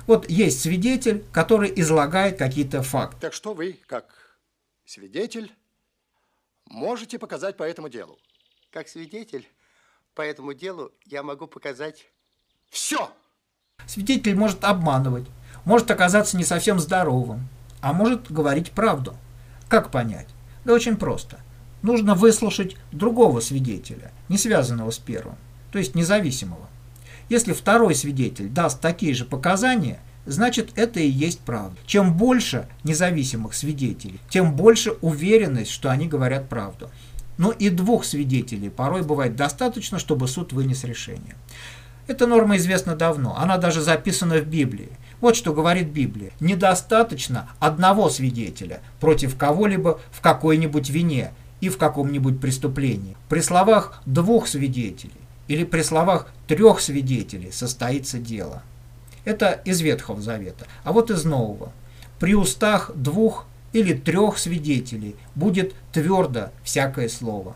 Вот 0.05 0.29
есть 0.29 0.62
свидетель, 0.62 1.24
который 1.33 1.74
излагает 1.75 2.38
какие-то 2.38 2.83
факты. 2.83 3.17
Так 3.19 3.33
что 3.33 3.53
вы, 3.53 3.79
как 3.88 4.39
свидетель, 4.86 5.51
можете 6.65 7.17
показать 7.17 7.57
по 7.57 7.63
этому 7.63 7.89
делу? 7.89 8.19
Как 8.71 8.88
свидетель 8.88 9.47
по 10.13 10.21
этому 10.21 10.53
делу 10.53 10.91
я 11.05 11.24
могу 11.24 11.47
показать 11.47 12.05
все. 12.69 13.12
Свидетель 13.86 14.36
может 14.36 14.63
обманывать, 14.63 15.27
может 15.65 15.89
оказаться 15.91 16.38
не 16.38 16.43
совсем 16.43 16.79
здоровым, 16.79 17.47
а 17.81 17.93
может 17.93 18.31
говорить 18.31 18.71
правду. 18.71 19.15
Как 19.67 19.91
понять? 19.91 20.27
Да 20.65 20.74
очень 20.74 20.97
просто. 20.97 21.39
Нужно 21.81 22.15
выслушать 22.15 22.75
другого 22.91 23.39
свидетеля, 23.39 24.12
не 24.29 24.38
связанного 24.38 24.91
с 24.91 24.97
первым, 24.97 25.36
то 25.71 25.79
есть 25.79 25.95
независимого. 25.95 26.67
Если 27.29 27.53
второй 27.53 27.93
свидетель 27.95 28.50
даст 28.50 28.81
такие 28.81 29.13
же 29.13 29.25
показания, 29.25 30.00
значит 30.25 30.71
это 30.75 31.00
и 31.00 31.07
есть 31.07 31.39
правда. 31.39 31.77
Чем 31.86 32.15
больше 32.15 32.67
независимых 32.83 33.53
свидетелей, 33.53 34.19
тем 34.29 34.55
больше 34.55 34.91
уверенность, 35.01 35.71
что 35.71 35.91
они 35.91 36.07
говорят 36.07 36.50
правду. 36.50 36.89
Но 37.38 37.51
и 37.51 37.69
двух 37.69 38.05
свидетелей 38.05 38.69
порой 38.69 39.03
бывает 39.03 39.36
достаточно, 39.36 40.00
чтобы 40.00 40.27
суд 40.27 40.53
вынес 40.53 40.83
решение. 40.83 41.36
Эта 42.08 42.26
норма 42.26 42.56
известна 42.58 42.96
давно, 42.96 43.38
она 43.38 43.58
даже 43.58 43.82
записана 43.82 44.38
в 44.38 44.46
Библии. 44.46 44.90
Вот 45.20 45.36
что 45.36 45.54
говорит 45.54 45.90
Библия. 45.90 46.32
Недостаточно 46.40 47.50
одного 47.60 48.10
свидетеля 48.10 48.82
против 49.00 49.38
кого-либо 49.38 50.00
в 50.12 50.22
какой-нибудь 50.22 50.90
вине 50.90 51.32
и 51.60 51.70
в 51.70 51.78
каком-нибудь 51.78 52.40
преступлении. 52.40 53.18
При 53.28 53.42
словах 53.42 54.02
двух 54.06 54.48
свидетелей 54.48 55.12
или 55.48 55.64
при 55.64 55.82
словах 55.82 56.28
трех 56.48 56.80
свидетелей 56.80 57.52
состоится 57.52 58.20
дело. 58.20 58.62
Это 59.26 59.62
из 59.66 59.82
Ветхого 59.82 60.22
Завета. 60.22 60.66
А 60.84 60.94
вот 60.94 61.12
из 61.12 61.26
Нового. 61.26 61.72
При 62.20 62.36
устах 62.36 62.92
двух 62.96 63.46
или 63.74 63.94
трех 63.94 64.38
свидетелей 64.38 65.16
будет 65.36 65.76
твердо 65.92 66.52
всякое 66.64 67.10
слово. 67.10 67.56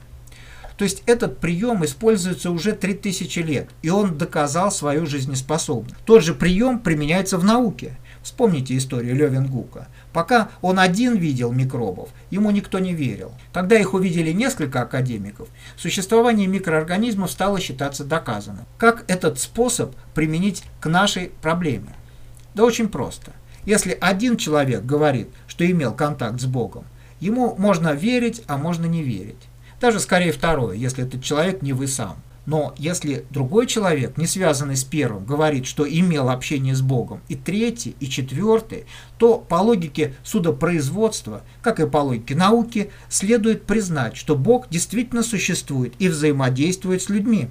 То 0.82 0.86
есть 0.86 1.04
этот 1.06 1.38
прием 1.38 1.86
используется 1.86 2.50
уже 2.50 2.72
3000 2.72 3.38
лет, 3.42 3.70
и 3.84 3.92
он 3.92 4.18
доказал 4.18 4.72
свою 4.72 5.06
жизнеспособность. 5.06 5.96
Тот 6.06 6.24
же 6.24 6.34
прием 6.34 6.80
применяется 6.80 7.38
в 7.38 7.44
науке. 7.44 8.00
Вспомните 8.24 8.76
историю 8.76 9.16
Левенгука. 9.16 9.90
Пока 10.12 10.50
он 10.60 10.80
один 10.80 11.18
видел 11.18 11.52
микробов, 11.52 12.10
ему 12.32 12.50
никто 12.50 12.80
не 12.80 12.96
верил. 12.96 13.32
Когда 13.54 13.78
их 13.78 13.94
увидели 13.94 14.32
несколько 14.32 14.82
академиков, 14.82 15.50
существование 15.78 16.48
микроорганизмов 16.48 17.30
стало 17.30 17.60
считаться 17.60 18.04
доказанным. 18.04 18.66
Как 18.80 19.06
этот 19.08 19.38
способ 19.38 19.96
применить 20.16 20.64
к 20.80 20.90
нашей 20.90 21.30
проблеме? 21.44 21.94
Да 22.56 22.64
очень 22.64 22.90
просто. 22.90 23.34
Если 23.66 23.96
один 24.02 24.36
человек 24.36 24.84
говорит, 24.84 25.28
что 25.46 25.64
имел 25.64 25.94
контакт 25.94 26.42
с 26.42 26.46
Богом, 26.46 26.86
ему 27.20 27.54
можно 27.56 27.94
верить, 27.94 28.42
а 28.48 28.58
можно 28.58 28.88
не 28.88 29.04
верить. 29.04 29.38
Даже 29.82 30.00
скорее 30.00 30.32
второе, 30.32 30.76
если 30.76 31.04
этот 31.04 31.24
человек 31.24 31.64
не 31.64 31.74
вы 31.74 31.88
сам. 31.88 32.18
Но 32.46 32.74
если 32.78 33.26
другой 33.32 33.66
человек, 33.66 34.16
не 34.16 34.28
связанный 34.28 34.76
с 34.76 34.84
первым, 34.84 35.26
говорит, 35.26 35.66
что 35.66 35.88
имел 35.88 36.30
общение 36.30 36.76
с 36.76 36.82
Богом, 36.82 37.22
и 37.30 37.36
третий, 37.36 37.96
и 38.00 38.08
четвертый, 38.08 38.86
то 39.18 39.38
по 39.38 39.56
логике 39.56 40.16
судопроизводства, 40.24 41.42
как 41.64 41.80
и 41.80 41.88
по 41.88 41.98
логике 41.98 42.36
науки, 42.36 42.92
следует 43.10 43.66
признать, 43.66 44.18
что 44.18 44.36
Бог 44.36 44.70
действительно 44.70 45.24
существует 45.24 45.94
и 45.98 46.10
взаимодействует 46.10 47.02
с 47.02 47.10
людьми. 47.10 47.50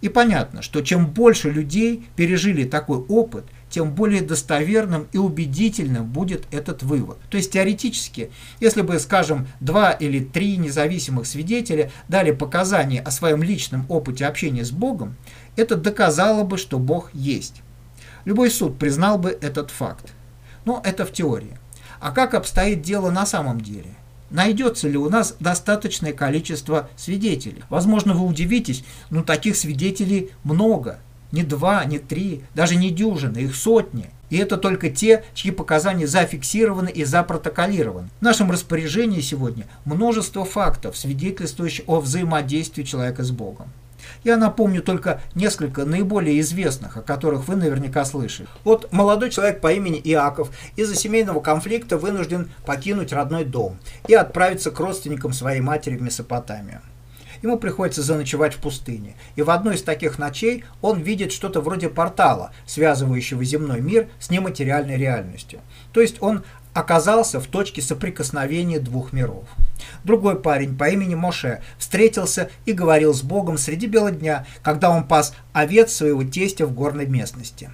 И 0.00 0.08
понятно, 0.08 0.62
что 0.62 0.80
чем 0.80 1.06
больше 1.06 1.50
людей 1.50 2.04
пережили 2.16 2.64
такой 2.64 2.98
опыт– 2.98 3.44
тем 3.70 3.92
более 3.92 4.20
достоверным 4.20 5.06
и 5.12 5.18
убедительным 5.18 6.04
будет 6.06 6.44
этот 6.50 6.82
вывод. 6.82 7.18
То 7.30 7.36
есть 7.36 7.52
теоретически, 7.52 8.30
если 8.58 8.82
бы, 8.82 8.98
скажем, 8.98 9.46
два 9.60 9.92
или 9.92 10.18
три 10.18 10.56
независимых 10.56 11.26
свидетеля 11.26 11.90
дали 12.08 12.32
показания 12.32 13.00
о 13.00 13.10
своем 13.10 13.42
личном 13.42 13.86
опыте 13.88 14.26
общения 14.26 14.64
с 14.64 14.72
Богом, 14.72 15.14
это 15.56 15.76
доказало 15.76 16.42
бы, 16.44 16.58
что 16.58 16.78
Бог 16.78 17.14
есть. 17.14 17.62
Любой 18.24 18.50
суд 18.50 18.78
признал 18.78 19.18
бы 19.18 19.38
этот 19.40 19.70
факт. 19.70 20.12
Но 20.64 20.82
это 20.84 21.06
в 21.06 21.12
теории. 21.12 21.56
А 22.00 22.10
как 22.10 22.34
обстоит 22.34 22.82
дело 22.82 23.10
на 23.10 23.24
самом 23.24 23.60
деле? 23.60 23.94
Найдется 24.30 24.88
ли 24.88 24.96
у 24.96 25.08
нас 25.08 25.36
достаточное 25.40 26.12
количество 26.12 26.88
свидетелей? 26.96 27.64
Возможно, 27.68 28.14
вы 28.14 28.26
удивитесь, 28.26 28.84
но 29.10 29.22
таких 29.22 29.56
свидетелей 29.56 30.30
много– 30.44 30.98
не 31.32 31.42
два, 31.42 31.84
не 31.84 31.98
три, 31.98 32.42
даже 32.54 32.76
не 32.76 32.90
дюжины, 32.90 33.38
их 33.38 33.54
сотни. 33.54 34.10
И 34.30 34.36
это 34.36 34.56
только 34.56 34.90
те, 34.90 35.24
чьи 35.34 35.50
показания 35.50 36.06
зафиксированы 36.06 36.88
и 36.88 37.04
запротоколированы. 37.04 38.08
В 38.20 38.22
нашем 38.22 38.50
распоряжении 38.50 39.20
сегодня 39.20 39.66
множество 39.84 40.44
фактов, 40.44 40.96
свидетельствующих 40.96 41.84
о 41.88 42.00
взаимодействии 42.00 42.84
человека 42.84 43.24
с 43.24 43.30
Богом. 43.32 43.68
Я 44.24 44.36
напомню 44.36 44.82
только 44.82 45.20
несколько 45.34 45.84
наиболее 45.84 46.40
известных, 46.40 46.96
о 46.96 47.02
которых 47.02 47.48
вы 47.48 47.56
наверняка 47.56 48.04
слышали. 48.04 48.48
Вот 48.64 48.92
молодой 48.92 49.30
человек 49.30 49.60
по 49.60 49.72
имени 49.72 50.00
Иаков 50.02 50.50
из-за 50.76 50.94
семейного 50.94 51.40
конфликта 51.40 51.98
вынужден 51.98 52.50
покинуть 52.64 53.12
родной 53.12 53.44
дом 53.44 53.78
и 54.08 54.14
отправиться 54.14 54.70
к 54.70 54.80
родственникам 54.80 55.32
своей 55.32 55.60
матери 55.60 55.96
в 55.96 56.02
Месопотамию 56.02 56.80
ему 57.42 57.58
приходится 57.58 58.02
заночевать 58.02 58.54
в 58.54 58.58
пустыне. 58.58 59.16
И 59.36 59.42
в 59.42 59.50
одной 59.50 59.76
из 59.76 59.82
таких 59.82 60.18
ночей 60.18 60.64
он 60.80 61.00
видит 61.00 61.32
что-то 61.32 61.60
вроде 61.60 61.88
портала, 61.88 62.52
связывающего 62.66 63.44
земной 63.44 63.80
мир 63.80 64.08
с 64.18 64.30
нематериальной 64.30 64.96
реальностью. 64.96 65.60
То 65.92 66.00
есть 66.00 66.16
он 66.20 66.42
оказался 66.72 67.40
в 67.40 67.46
точке 67.46 67.82
соприкосновения 67.82 68.78
двух 68.78 69.12
миров. 69.12 69.44
Другой 70.04 70.40
парень 70.40 70.76
по 70.76 70.88
имени 70.88 71.14
Моше 71.14 71.62
встретился 71.78 72.50
и 72.64 72.72
говорил 72.72 73.12
с 73.12 73.22
Богом 73.22 73.58
среди 73.58 73.86
бела 73.86 74.10
дня, 74.10 74.46
когда 74.62 74.90
он 74.90 75.04
пас 75.04 75.34
овец 75.52 75.92
своего 75.92 76.22
тестя 76.22 76.66
в 76.66 76.72
горной 76.72 77.06
местности. 77.06 77.70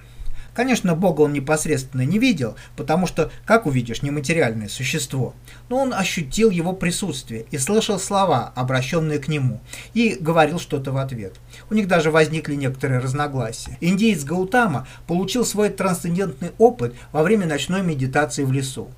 Конечно, 0.57 0.95
Бога 0.95 1.21
он 1.21 1.33
непосредственно 1.33 2.01
не 2.01 2.17
видел, 2.17 2.55
потому 2.75 3.05
что, 3.05 3.29
как 3.45 3.67
увидишь, 3.67 4.01
нематериальное 4.01 4.69
существо. 4.69 5.35
Но 5.69 5.77
он 5.77 5.93
ощутил 5.93 6.49
его 6.49 6.73
присутствие 6.73 7.45
и 7.51 7.59
слышал 7.59 7.99
слова, 7.99 8.53
обращенные 8.55 9.19
к 9.19 9.27
нему, 9.27 9.61
и 9.93 10.17
говорил 10.19 10.59
что-то 10.59 10.91
в 10.91 10.97
ответ. 10.97 11.35
У 11.69 11.75
них 11.75 11.87
даже 11.87 12.09
возникли 12.09 12.55
некоторые 12.55 12.99
разногласия. 12.99 13.77
Индиец 13.81 14.23
Гаутама 14.23 14.87
получил 15.05 15.45
свой 15.45 15.69
трансцендентный 15.69 16.49
опыт 16.57 16.95
во 17.11 17.21
время 17.21 17.45
ночной 17.45 17.83
медитации 17.83 18.43
в 18.43 18.51
лесу. 18.51 18.89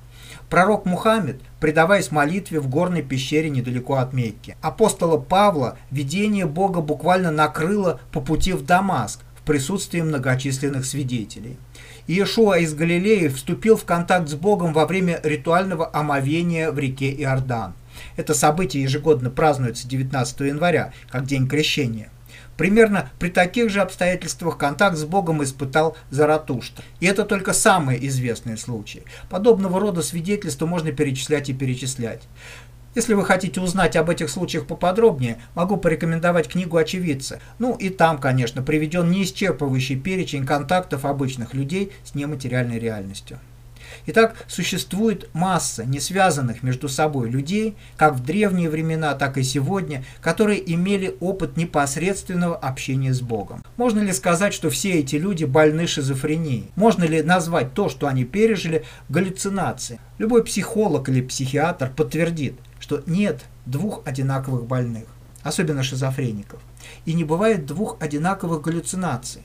Пророк 0.48 0.86
Мухаммед, 0.86 1.40
предаваясь 1.60 2.10
молитве 2.10 2.58
в 2.58 2.68
горной 2.68 3.02
пещере 3.02 3.50
недалеко 3.50 3.96
от 3.96 4.14
Мекки. 4.14 4.56
Апостола 4.62 5.18
Павла 5.18 5.76
видение 5.90 6.46
Бога 6.46 6.80
буквально 6.80 7.30
накрыло 7.30 8.00
по 8.10 8.20
пути 8.20 8.52
в 8.52 8.64
Дамаск, 8.64 9.20
в 9.42 9.46
присутствии 9.46 10.00
многочисленных 10.00 10.84
свидетелей. 10.84 11.56
Иешуа 12.06 12.58
из 12.58 12.74
Галилеи 12.74 13.28
вступил 13.28 13.76
в 13.76 13.84
контакт 13.84 14.28
с 14.28 14.34
Богом 14.34 14.72
во 14.72 14.86
время 14.86 15.20
ритуального 15.22 15.90
омовения 15.92 16.70
в 16.70 16.78
реке 16.78 17.10
Иордан. 17.12 17.74
Это 18.16 18.34
событие 18.34 18.82
ежегодно 18.82 19.30
празднуется 19.30 19.88
19 19.88 20.40
января, 20.40 20.92
как 21.10 21.26
День 21.26 21.48
Крещения. 21.48 22.10
Примерно 22.56 23.10
при 23.18 23.30
таких 23.30 23.70
же 23.70 23.80
обстоятельствах 23.80 24.58
контакт 24.58 24.98
с 24.98 25.04
Богом 25.04 25.42
испытал 25.42 25.96
Заратушта. 26.10 26.82
И 27.00 27.06
это 27.06 27.24
только 27.24 27.54
самые 27.54 28.06
известные 28.06 28.58
случаи. 28.58 29.02
Подобного 29.30 29.80
рода 29.80 30.02
свидетельства 30.02 30.66
можно 30.66 30.92
перечислять 30.92 31.48
и 31.48 31.54
перечислять. 31.54 32.20
Если 32.96 33.14
вы 33.14 33.24
хотите 33.24 33.60
узнать 33.60 33.94
об 33.94 34.10
этих 34.10 34.28
случаях 34.28 34.66
поподробнее, 34.66 35.38
могу 35.54 35.76
порекомендовать 35.76 36.48
книгу 36.48 36.76
«Очевидцы». 36.76 37.40
Ну 37.60 37.76
и 37.76 37.88
там, 37.88 38.18
конечно, 38.18 38.62
приведен 38.62 39.08
неисчерпывающий 39.12 40.00
перечень 40.00 40.44
контактов 40.44 41.04
обычных 41.04 41.54
людей 41.54 41.92
с 42.02 42.16
нематериальной 42.16 42.80
реальностью. 42.80 43.38
Итак, 44.06 44.34
существует 44.48 45.28
масса 45.34 45.84
не 45.84 46.00
связанных 46.00 46.64
между 46.64 46.88
собой 46.88 47.30
людей, 47.30 47.76
как 47.96 48.14
в 48.14 48.24
древние 48.24 48.68
времена, 48.68 49.14
так 49.14 49.38
и 49.38 49.44
сегодня, 49.44 50.04
которые 50.20 50.60
имели 50.74 51.16
опыт 51.20 51.56
непосредственного 51.56 52.56
общения 52.56 53.12
с 53.12 53.20
Богом. 53.20 53.64
Можно 53.76 54.00
ли 54.00 54.12
сказать, 54.12 54.54
что 54.54 54.68
все 54.70 54.94
эти 54.94 55.14
люди 55.16 55.44
больны 55.44 55.86
шизофренией? 55.86 56.70
Можно 56.74 57.04
ли 57.04 57.22
назвать 57.22 57.72
то, 57.74 57.88
что 57.88 58.08
они 58.08 58.24
пережили, 58.24 58.84
галлюцинацией? 59.08 60.00
Любой 60.18 60.44
психолог 60.44 61.08
или 61.08 61.20
психиатр 61.20 61.90
подтвердит, 61.94 62.58
что 62.80 63.02
нет 63.06 63.44
двух 63.66 64.02
одинаковых 64.04 64.66
больных, 64.66 65.04
особенно 65.44 65.84
шизофреников, 65.84 66.60
и 67.04 67.12
не 67.12 67.22
бывает 67.22 67.66
двух 67.66 67.96
одинаковых 68.00 68.62
галлюцинаций. 68.62 69.42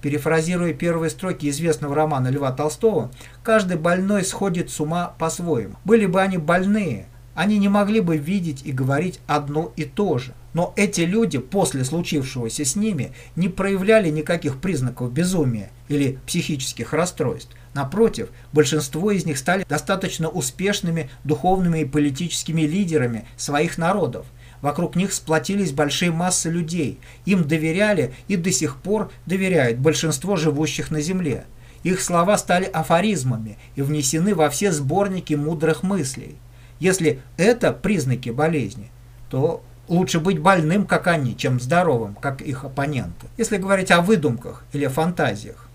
Перефразируя 0.00 0.72
первые 0.74 1.10
строки 1.10 1.48
известного 1.48 1.94
романа 1.94 2.28
Льва 2.28 2.52
Толстого, 2.52 3.10
каждый 3.42 3.76
больной 3.76 4.24
сходит 4.24 4.70
с 4.70 4.80
ума 4.80 5.14
по-своему. 5.18 5.74
Были 5.84 6.06
бы 6.06 6.20
они 6.20 6.38
больные, 6.38 7.06
они 7.34 7.58
не 7.58 7.68
могли 7.68 8.00
бы 8.00 8.16
видеть 8.16 8.62
и 8.64 8.72
говорить 8.72 9.20
одно 9.28 9.72
и 9.76 9.84
то 9.84 10.18
же. 10.18 10.34
Но 10.54 10.72
эти 10.76 11.02
люди 11.02 11.38
после 11.38 11.84
случившегося 11.84 12.64
с 12.64 12.74
ними 12.74 13.12
не 13.36 13.48
проявляли 13.48 14.08
никаких 14.10 14.60
признаков 14.60 15.12
безумия 15.12 15.70
или 15.88 16.18
психических 16.26 16.92
расстройств. 16.92 17.54
Напротив, 17.78 18.30
большинство 18.52 19.12
из 19.12 19.24
них 19.24 19.38
стали 19.38 19.64
достаточно 19.68 20.28
успешными 20.28 21.10
духовными 21.22 21.82
и 21.82 21.84
политическими 21.84 22.62
лидерами 22.62 23.24
своих 23.36 23.78
народов– 23.78 24.26
Вокруг 24.60 24.96
них 24.96 25.12
сплотились 25.12 25.70
большие 25.70 26.10
массы 26.10 26.50
людей. 26.50 26.98
Им 27.24 27.46
доверяли 27.46 28.12
и 28.26 28.36
до 28.36 28.50
сих 28.50 28.78
пор 28.78 29.12
доверяют 29.24 29.78
большинство 29.78 30.34
живущих 30.34 30.90
на 30.90 31.00
Земле. 31.00 31.44
Их 31.84 32.00
слова 32.00 32.36
стали 32.36 32.64
афоризмами 32.64 33.56
и 33.76 33.82
внесены 33.82 34.34
во 34.34 34.50
все 34.50 34.72
сборники 34.72 35.34
мудрых 35.34 35.84
мыслей. 35.84 36.36
Если 36.80 37.20
это 37.36 37.72
признаки 37.72 38.30
болезни, 38.30 38.90
то 39.30 39.62
лучше 39.86 40.18
быть 40.18 40.40
больным, 40.40 40.86
как 40.86 41.06
они, 41.06 41.36
чем 41.36 41.60
здоровым, 41.60 42.16
как 42.16 42.42
их 42.42 42.64
оппоненты. 42.64 43.28
Если 43.36 43.58
говорить 43.58 43.92
о 43.92 44.00
выдумках 44.00 44.64
или 44.72 44.88
фантазиях. 44.88 45.67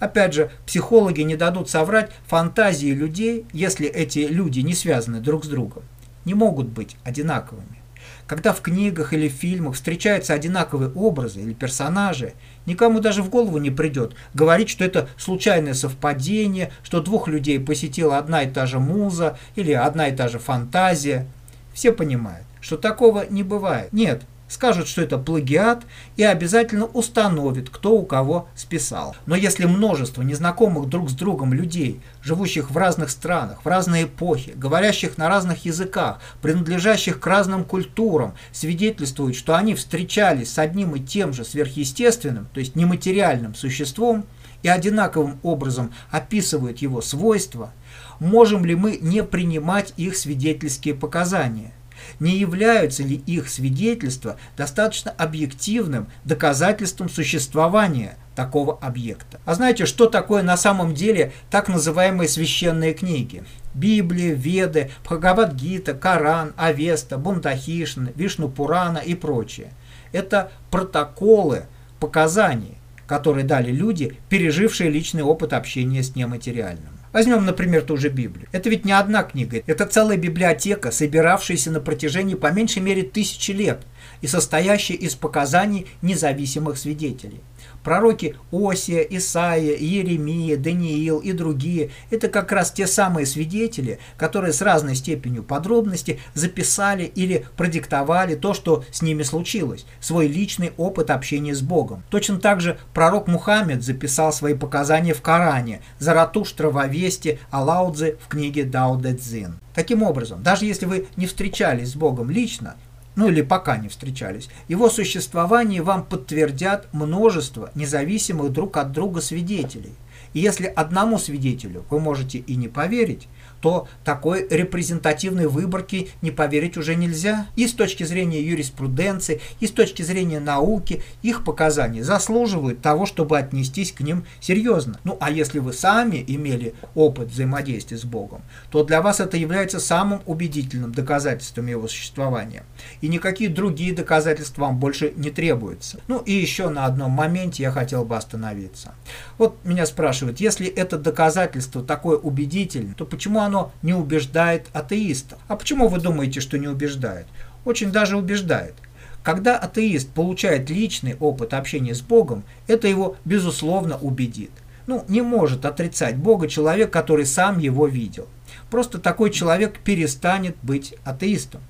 Опять 0.00 0.34
же, 0.34 0.50
психологи 0.66 1.20
не 1.20 1.36
дадут 1.36 1.70
соврать 1.70 2.10
фантазии 2.26 2.92
людей, 2.92 3.46
если 3.52 3.86
эти 3.86 4.20
люди 4.20 4.60
не 4.60 4.74
связаны 4.74 5.20
друг 5.20 5.44
с 5.44 5.48
другом. 5.48 5.84
Не 6.24 6.34
могут 6.34 6.68
быть 6.68 6.96
одинаковыми. 7.04 7.80
Когда 8.26 8.52
в 8.52 8.60
книгах 8.60 9.12
или 9.12 9.28
фильмах 9.28 9.74
встречаются 9.74 10.32
одинаковые 10.32 10.90
образы 10.92 11.40
или 11.40 11.52
персонажи, 11.52 12.32
никому 12.64 13.00
даже 13.00 13.22
в 13.22 13.28
голову 13.28 13.58
не 13.58 13.70
придет 13.70 14.14
говорить, 14.34 14.70
что 14.70 14.84
это 14.84 15.08
случайное 15.18 15.74
совпадение, 15.74 16.70
что 16.82 17.00
двух 17.00 17.28
людей 17.28 17.60
посетила 17.60 18.18
одна 18.18 18.42
и 18.42 18.50
та 18.50 18.66
же 18.66 18.78
муза 18.78 19.38
или 19.54 19.72
одна 19.72 20.08
и 20.08 20.16
та 20.16 20.28
же 20.28 20.38
фантазия. 20.38 21.26
Все 21.74 21.92
понимают, 21.92 22.46
что 22.60 22.76
такого 22.76 23.26
не 23.28 23.42
бывает. 23.42 23.92
Нет, 23.92 24.22
скажут, 24.50 24.88
что 24.88 25.00
это 25.00 25.16
плагиат 25.16 25.84
и 26.16 26.24
обязательно 26.24 26.84
установит, 26.84 27.70
кто 27.70 27.92
у 27.92 28.04
кого 28.04 28.48
списал. 28.54 29.16
Но 29.24 29.36
если 29.36 29.64
множество 29.64 30.22
незнакомых 30.22 30.88
друг 30.88 31.08
с 31.08 31.14
другом 31.14 31.54
людей, 31.54 32.00
живущих 32.22 32.70
в 32.70 32.76
разных 32.76 33.10
странах, 33.10 33.60
в 33.64 33.68
разные 33.68 34.04
эпохи, 34.04 34.52
говорящих 34.56 35.16
на 35.16 35.28
разных 35.28 35.64
языках, 35.64 36.20
принадлежащих 36.42 37.20
к 37.20 37.26
разным 37.26 37.64
культурам, 37.64 38.34
свидетельствуют, 38.52 39.36
что 39.36 39.54
они 39.54 39.74
встречались 39.74 40.52
с 40.52 40.58
одним 40.58 40.96
и 40.96 41.00
тем 41.00 41.32
же 41.32 41.44
сверхъестественным, 41.44 42.48
то 42.52 42.58
есть 42.58 42.74
нематериальным 42.74 43.54
существом, 43.54 44.26
и 44.62 44.68
одинаковым 44.68 45.38
образом 45.42 45.92
описывают 46.10 46.78
его 46.78 47.00
свойства, 47.00 47.72
можем 48.18 48.64
ли 48.64 48.74
мы 48.74 48.98
не 49.00 49.22
принимать 49.22 49.94
их 49.96 50.16
свидетельские 50.16 50.94
показания? 50.94 51.72
Не 52.18 52.36
являются 52.36 53.02
ли 53.02 53.16
их 53.16 53.48
свидетельства 53.48 54.36
достаточно 54.56 55.10
объективным 55.10 56.08
доказательством 56.24 57.08
существования 57.08 58.16
такого 58.34 58.78
объекта? 58.78 59.40
А 59.44 59.54
знаете, 59.54 59.86
что 59.86 60.06
такое 60.06 60.42
на 60.42 60.56
самом 60.56 60.94
деле 60.94 61.32
так 61.50 61.68
называемые 61.68 62.28
священные 62.28 62.94
книги? 62.94 63.44
Библия, 63.74 64.34
Веды, 64.34 64.90
Бхагавадгита, 65.04 65.94
Коран, 65.94 66.52
Авеста, 66.56 67.18
Бундахишн, 67.18 68.06
Вишну 68.14 68.48
Пурана 68.48 68.98
и 68.98 69.14
прочее. 69.14 69.72
Это 70.12 70.50
протоколы 70.70 71.64
показаний, 72.00 72.78
которые 73.06 73.44
дали 73.44 73.70
люди, 73.70 74.16
пережившие 74.28 74.90
личный 74.90 75.22
опыт 75.22 75.52
общения 75.52 76.02
с 76.02 76.16
нематериальным. 76.16 76.99
Возьмем, 77.12 77.44
например, 77.44 77.82
ту 77.82 77.96
же 77.96 78.08
Библию. 78.08 78.48
Это 78.52 78.70
ведь 78.70 78.84
не 78.84 78.92
одна 78.92 79.24
книга, 79.24 79.62
это 79.66 79.84
целая 79.86 80.16
библиотека, 80.16 80.92
собиравшаяся 80.92 81.70
на 81.70 81.80
протяжении 81.80 82.34
по 82.34 82.52
меньшей 82.52 82.82
мере 82.82 83.02
тысячи 83.02 83.50
лет 83.50 83.80
и 84.20 84.28
состоящая 84.28 84.94
из 84.94 85.14
показаний 85.16 85.88
независимых 86.02 86.78
свидетелей. 86.78 87.40
Пророки 87.82 88.36
Осия, 88.52 89.00
Исаия, 89.00 89.74
Иеремия, 89.74 90.56
Даниил 90.56 91.18
и 91.18 91.32
другие– 91.32 91.90
это 92.10 92.28
как 92.28 92.52
раз 92.52 92.70
те 92.70 92.86
самые 92.86 93.24
свидетели, 93.24 93.98
которые 94.18 94.52
с 94.52 94.60
разной 94.60 94.94
степенью 94.94 95.42
подробности 95.42 96.20
записали 96.34 97.04
или 97.04 97.46
продиктовали 97.56 98.34
то, 98.34 98.52
что 98.52 98.84
с 98.90 99.00
ними 99.00 99.22
случилось, 99.22 99.86
свой 100.00 100.26
личный 100.26 100.72
опыт 100.76 101.10
общения 101.10 101.54
с 101.54 101.62
Богом. 101.62 102.02
Точно 102.10 102.38
так 102.38 102.60
же 102.60 102.78
пророк 102.92 103.28
Мухаммед 103.28 103.82
записал 103.82 104.32
свои 104.32 104.54
показания 104.54 105.14
в 105.14 105.22
Коране, 105.22 105.80
Заратуштра 105.98 106.70
в 106.70 106.78
Авесте, 106.78 107.38
а 107.50 107.62
Лаудзе 107.62 108.16
в 108.20 108.28
книге 108.28 108.64
Дао 108.64 108.96
Дэ 108.96 109.14
Цзин. 109.14 109.58
Таким 109.74 110.02
образом, 110.02 110.42
даже 110.42 110.66
если 110.66 110.84
вы 110.84 111.06
не 111.16 111.26
встречались 111.26 111.92
с 111.92 111.96
Богом 111.96 112.28
лично, 112.28 112.76
ну 113.20 113.28
или 113.28 113.42
пока 113.42 113.76
не 113.76 113.88
встречались, 113.88 114.48
его 114.66 114.88
существование 114.88 115.82
вам 115.82 116.06
подтвердят 116.06 116.88
множество 116.94 117.70
независимых 117.74 118.50
друг 118.50 118.78
от 118.78 118.92
друга 118.92 119.20
свидетелей. 119.20 119.92
И 120.32 120.40
если 120.40 120.64
одному 120.64 121.18
свидетелю 121.18 121.84
вы 121.90 122.00
можете 122.00 122.38
и 122.38 122.56
не 122.56 122.68
поверить, 122.68 123.28
то 123.60 123.88
такой 124.04 124.46
репрезентативной 124.48 125.46
выборке 125.46 126.08
не 126.22 126.30
поверить 126.30 126.76
уже 126.76 126.94
нельзя. 126.94 127.46
И 127.56 127.66
с 127.66 127.72
точки 127.72 128.04
зрения 128.04 128.42
юриспруденции, 128.42 129.40
и 129.60 129.66
с 129.66 129.70
точки 129.70 130.02
зрения 130.02 130.40
науки, 130.40 131.02
их 131.22 131.44
показания 131.44 132.02
заслуживают 132.04 132.80
того, 132.80 133.06
чтобы 133.06 133.38
отнестись 133.38 133.92
к 133.92 134.00
ним 134.00 134.24
серьезно. 134.40 134.98
Ну 135.04 135.16
а 135.20 135.30
если 135.30 135.58
вы 135.58 135.72
сами 135.72 136.24
имели 136.26 136.74
опыт 136.94 137.28
взаимодействия 137.28 137.98
с 137.98 138.04
Богом, 138.04 138.42
то 138.70 138.84
для 138.84 139.02
вас 139.02 139.20
это 139.20 139.36
является 139.36 139.80
самым 139.80 140.20
убедительным 140.26 140.92
доказательством 140.92 141.66
его 141.66 141.88
существования. 141.88 142.64
И 143.00 143.08
никакие 143.08 143.50
другие 143.50 143.92
доказательства 143.92 144.62
вам 144.62 144.78
больше 144.78 145.12
не 145.16 145.30
требуются. 145.30 146.00
Ну 146.08 146.18
и 146.18 146.32
еще 146.32 146.68
на 146.68 146.86
одном 146.86 147.10
моменте 147.10 147.62
я 147.62 147.70
хотел 147.70 148.04
бы 148.04 148.16
остановиться. 148.16 148.94
Вот 149.38 149.56
меня 149.64 149.86
спрашивают, 149.86 150.40
если 150.40 150.66
это 150.66 150.98
доказательство 150.98 151.82
такое 151.82 152.16
убедительное, 152.16 152.94
то 152.94 153.04
почему 153.04 153.40
оно 153.40 153.49
оно 153.50 153.72
не 153.82 153.92
убеждает 153.92 154.68
атеистов. 154.72 155.38
А 155.48 155.56
почему 155.56 155.88
вы 155.88 155.98
думаете, 155.98 156.40
что 156.40 156.56
не 156.56 156.68
убеждает? 156.68 157.26
Очень 157.64 157.90
даже 157.90 158.16
убеждает. 158.16 158.74
Когда 159.22 159.58
атеист 159.58 160.10
получает 160.10 160.70
личный 160.70 161.16
опыт 161.20 161.52
общения 161.52 161.94
с 161.94 162.00
Богом, 162.00 162.44
это 162.68 162.88
его, 162.88 163.16
безусловно, 163.24 163.98
убедит. 163.98 164.52
Ну, 164.86 165.04
не 165.08 165.20
может 165.20 165.66
отрицать 165.66 166.16
Бога 166.16 166.48
человек, 166.48 166.90
который 166.90 167.26
сам 167.26 167.58
его 167.58 167.86
видел. 167.86 168.26
Просто 168.70 168.98
такой 168.98 169.30
человек 169.30 169.78
перестанет 169.80 170.56
быть 170.62 170.94
атеистом. 171.04 171.60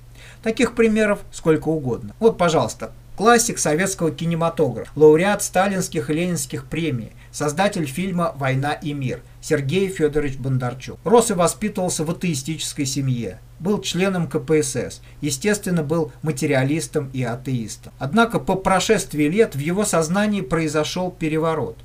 Таких 0.43 0.75
примеров 0.75 1.19
сколько 1.31 1.67
угодно. 1.67 2.15
Вот, 2.19 2.37
пожалуйста, 2.37 2.91
классик 3.17 3.59
советского 3.59 4.11
кинематографа, 4.11 4.91
лауреат 4.95 5.43
сталинских 5.43 6.09
и 6.09 6.13
ленинских 6.13 6.65
премий, 6.65 7.11
создатель 7.31 7.85
фильма 7.85 8.33
«Война 8.37 8.73
и 8.73 8.93
мир» 8.93 9.21
Сергей 9.41 9.89
Федорович 9.89 10.37
Бондарчук. 10.37 10.99
Рос 11.03 11.31
и 11.31 11.33
воспитывался 11.33 12.05
в 12.05 12.11
атеистической 12.11 12.85
семье. 12.85 13.39
Был 13.59 13.81
членом 13.81 14.27
КПСС. 14.27 15.01
Естественно, 15.19 15.83
был 15.83 16.11
материалистом 16.21 17.09
и 17.13 17.23
атеистом. 17.23 17.91
Однако 17.99 18.39
по 18.39 18.55
прошествии 18.55 19.25
лет 19.25 19.55
в 19.55 19.59
его 19.59 19.83
сознании 19.83 20.41
произошел 20.41 21.11
переворот. 21.11 21.77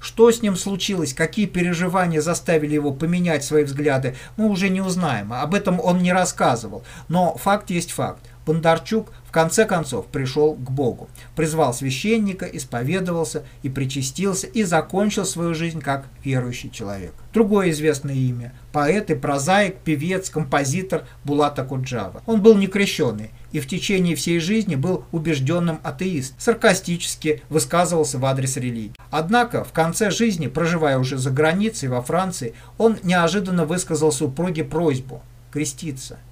Что 0.00 0.30
с 0.32 0.40
ним 0.40 0.56
случилось, 0.56 1.12
какие 1.12 1.44
переживания 1.44 2.22
заставили 2.22 2.74
его 2.74 2.90
поменять 2.92 3.44
свои 3.44 3.64
взгляды, 3.64 4.16
мы 4.38 4.48
уже 4.48 4.70
не 4.70 4.80
узнаем. 4.80 5.32
Об 5.32 5.54
этом 5.54 5.78
он 5.78 5.98
не 5.98 6.12
рассказывал. 6.12 6.84
Но 7.08 7.36
факт 7.36 7.68
есть 7.70 7.90
факт. 7.90 8.22
Бондарчук 8.46 9.12
в 9.30 9.32
конце 9.32 9.64
концов 9.64 10.06
пришел 10.06 10.54
к 10.54 10.72
Богу, 10.72 11.08
призвал 11.36 11.72
священника, 11.72 12.46
исповедовался 12.46 13.44
и 13.62 13.68
причастился 13.68 14.48
и 14.48 14.64
закончил 14.64 15.24
свою 15.24 15.54
жизнь 15.54 15.80
как 15.80 16.08
верующий 16.24 16.68
человек. 16.68 17.12
Другое 17.32 17.70
известное 17.70 18.16
имя– 18.16 18.52
поэт 18.72 19.08
и 19.08 19.14
прозаик, 19.14 19.76
певец, 19.84 20.30
композитор 20.30 21.04
Булата 21.22 21.62
Куджава. 21.62 22.24
Он 22.26 22.42
был 22.42 22.56
некрещенный 22.56 23.30
и 23.52 23.60
в 23.60 23.68
течение 23.68 24.16
всей 24.16 24.40
жизни 24.40 24.74
был 24.74 25.04
убежденным 25.12 25.78
атеист, 25.84 26.34
саркастически 26.36 27.40
высказывался 27.50 28.18
в 28.18 28.24
адрес 28.24 28.56
религии. 28.56 28.96
Однако 29.12 29.62
в 29.62 29.70
конце 29.70 30.10
жизни, 30.10 30.48
проживая 30.48 30.98
уже 30.98 31.18
за 31.18 31.30
границей 31.30 31.88
во 31.88 32.02
Франции, 32.02 32.54
он 32.78 32.96
неожиданно 33.04 33.64
высказал 33.64 34.10
супруге 34.10 34.64
просьбу– 34.64 35.22
креститься– 35.52 36.18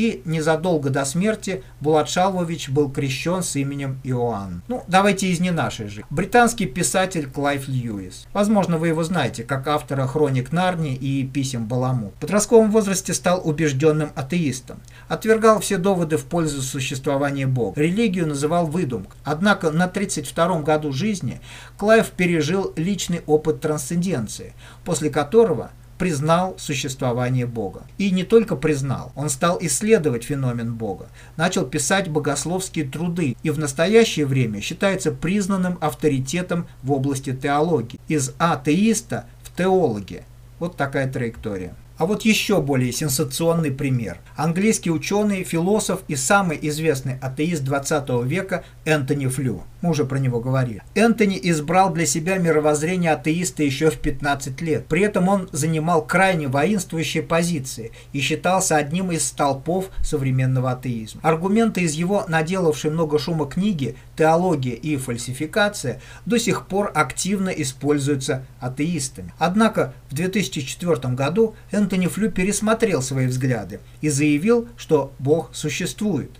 и 0.00 0.22
незадолго 0.24 0.88
до 0.88 1.04
смерти 1.04 1.62
Булат 1.80 2.08
Шалвович 2.08 2.70
был 2.70 2.90
крещен 2.90 3.42
с 3.42 3.54
именем 3.56 4.00
Иоанн. 4.02 4.62
Ну, 4.66 4.82
давайте 4.86 5.26
из 5.26 5.40
не 5.40 5.50
нашей 5.50 5.88
же. 5.88 6.04
Британский 6.08 6.64
писатель 6.64 7.28
Клайв 7.28 7.68
Льюис. 7.68 8.26
Возможно, 8.32 8.78
вы 8.78 8.88
его 8.88 9.04
знаете, 9.04 9.42
как 9.44 9.68
автора 9.68 10.06
«Хроник 10.06 10.52
Нарнии» 10.52 10.94
и 10.94 11.26
«Писем 11.26 11.66
Баламута». 11.66 12.12
В 12.16 12.20
подростковом 12.20 12.70
возрасте 12.70 13.12
стал 13.12 13.46
убежденным 13.46 14.10
атеистом. 14.14 14.80
Отвергал 15.08 15.60
все 15.60 15.76
доводы 15.76 16.16
в 16.16 16.24
пользу 16.24 16.62
существования 16.62 17.46
Бога. 17.46 17.78
Религию 17.78 18.26
называл 18.26 18.66
выдумкой. 18.66 19.18
Однако 19.22 19.70
на 19.70 19.86
32-м 19.86 20.64
году 20.64 20.92
жизни 20.92 21.42
Клайв 21.76 22.10
пережил 22.12 22.72
личный 22.76 23.20
опыт 23.26 23.60
трансценденции, 23.60 24.54
после 24.82 25.10
которого 25.10 25.72
признал 26.00 26.54
существование 26.56 27.44
Бога. 27.44 27.82
И 27.98 28.10
не 28.10 28.24
только 28.24 28.56
признал, 28.56 29.12
он 29.14 29.28
стал 29.28 29.58
исследовать 29.60 30.24
феномен 30.24 30.74
Бога, 30.74 31.10
начал 31.36 31.66
писать 31.66 32.08
богословские 32.08 32.86
труды 32.86 33.36
и 33.42 33.50
в 33.50 33.58
настоящее 33.58 34.24
время 34.24 34.62
считается 34.62 35.12
признанным 35.12 35.76
авторитетом 35.82 36.66
в 36.82 36.90
области 36.92 37.36
теологии. 37.36 38.00
Из 38.08 38.32
атеиста 38.38 39.26
в 39.42 39.54
теологи. 39.54 40.22
Вот 40.58 40.78
такая 40.78 41.12
траектория. 41.12 41.74
А 41.98 42.06
вот 42.06 42.22
еще 42.22 42.62
более 42.62 42.92
сенсационный 42.92 43.70
пример. 43.70 44.20
Английский 44.36 44.90
ученый, 44.90 45.44
философ 45.44 46.00
и 46.08 46.16
самый 46.16 46.58
известный 46.62 47.18
атеист 47.20 47.62
20 47.62 48.24
века 48.24 48.64
Энтони 48.86 49.26
Флю. 49.26 49.64
Мы 49.82 49.90
уже 49.90 50.04
про 50.04 50.18
него 50.18 50.40
говорили. 50.40 50.82
Энтони 50.94 51.38
избрал 51.42 51.92
для 51.92 52.06
себя 52.06 52.38
мировоззрение 52.38 53.12
атеиста 53.12 53.62
еще 53.62 53.90
в 53.90 53.98
15 53.98 54.60
лет. 54.60 54.86
При 54.86 55.02
этом 55.02 55.28
он 55.28 55.48
занимал 55.52 56.04
крайне 56.04 56.48
воинствующие 56.48 57.22
позиции 57.22 57.92
и 58.12 58.20
считался 58.20 58.76
одним 58.76 59.10
из 59.10 59.26
столпов 59.26 59.90
современного 60.02 60.72
атеизма. 60.72 61.20
Аргументы 61.22 61.82
из 61.82 61.94
его 61.94 62.24
наделавшей 62.28 62.90
много 62.90 63.18
шума 63.18 63.46
книги 63.46 63.96
«Теология 64.16 64.74
и 64.74 64.96
фальсификация» 64.96 66.00
до 66.26 66.38
сих 66.38 66.66
пор 66.66 66.92
активно 66.94 67.48
используются 67.48 68.44
атеистами. 68.60 69.32
Однако 69.38 69.94
в 70.10 70.14
2004 70.14 71.14
году 71.14 71.54
Энтони 71.70 72.06
Флю 72.06 72.30
пересмотрел 72.30 73.02
свои 73.02 73.26
взгляды 73.26 73.80
и 74.00 74.08
заявил, 74.08 74.68
что 74.76 75.12
Бог 75.18 75.50
существует. 75.54 76.30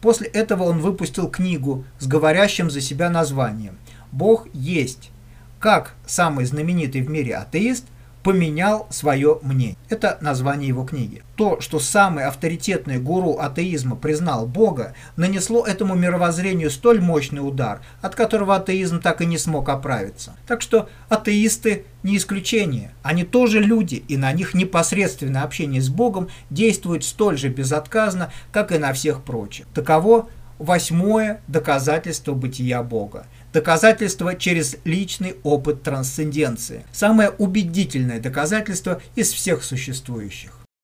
После 0.00 0.28
этого 0.28 0.64
он 0.64 0.78
выпустил 0.80 1.28
книгу 1.28 1.84
с 1.98 2.06
говорящим 2.06 2.70
за 2.70 2.80
себя 2.80 3.10
названием 3.10 3.78
«Бог 4.12 4.48
есть». 4.52 5.10
Как 5.58 5.94
самый 6.06 6.46
знаменитый 6.46 7.02
в 7.02 7.10
мире 7.10 7.36
атеист– 7.36 7.84
поменял 8.22 8.86
свое 8.90 9.38
мнение. 9.42 9.76
Это 9.88 10.18
название 10.20 10.68
его 10.68 10.84
книги. 10.84 11.22
То, 11.36 11.60
что 11.60 11.78
самый 11.78 12.24
авторитетный 12.24 12.98
гуру 12.98 13.38
атеизма 13.38 13.96
признал 13.96 14.46
Бога, 14.46 14.94
нанесло 15.16 15.64
этому 15.64 15.94
мировоззрению 15.94 16.70
столь 16.70 17.00
мощный 17.00 17.40
удар, 17.40 17.80
от 18.02 18.14
которого 18.14 18.56
атеизм 18.56 19.00
так 19.00 19.22
и 19.22 19.26
не 19.26 19.38
смог 19.38 19.68
оправиться. 19.68 20.36
Так 20.46 20.60
что 20.60 20.88
атеисты 21.08 21.84
не 22.02 22.16
исключение. 22.16 22.92
Они 23.02 23.24
тоже 23.24 23.60
люди, 23.60 24.04
и 24.06 24.16
на 24.16 24.32
них 24.32 24.54
непосредственное 24.54 25.42
общение 25.42 25.80
с 25.80 25.88
Богом 25.88 26.28
действует 26.50 27.04
столь 27.04 27.38
же 27.38 27.48
безотказно, 27.48 28.32
как 28.52 28.72
и 28.72 28.78
на 28.78 28.92
всех 28.92 29.22
прочих. 29.22 29.66
Таково 29.74 30.28
восьмое 30.58 31.40
доказательство 31.48 32.34
бытия 32.34 32.82
Бога– 32.82 33.26
Доказательство 33.52 34.36
через 34.36 34.76
личный 34.84 35.34
опыт 35.42 35.82
трансценденции. 35.82 36.84
Самое 36.92 37.30
убедительное 37.30 38.20
доказательство 38.20 39.02
из 39.16 39.32
всех 39.32 39.64
существующих. 39.64 40.59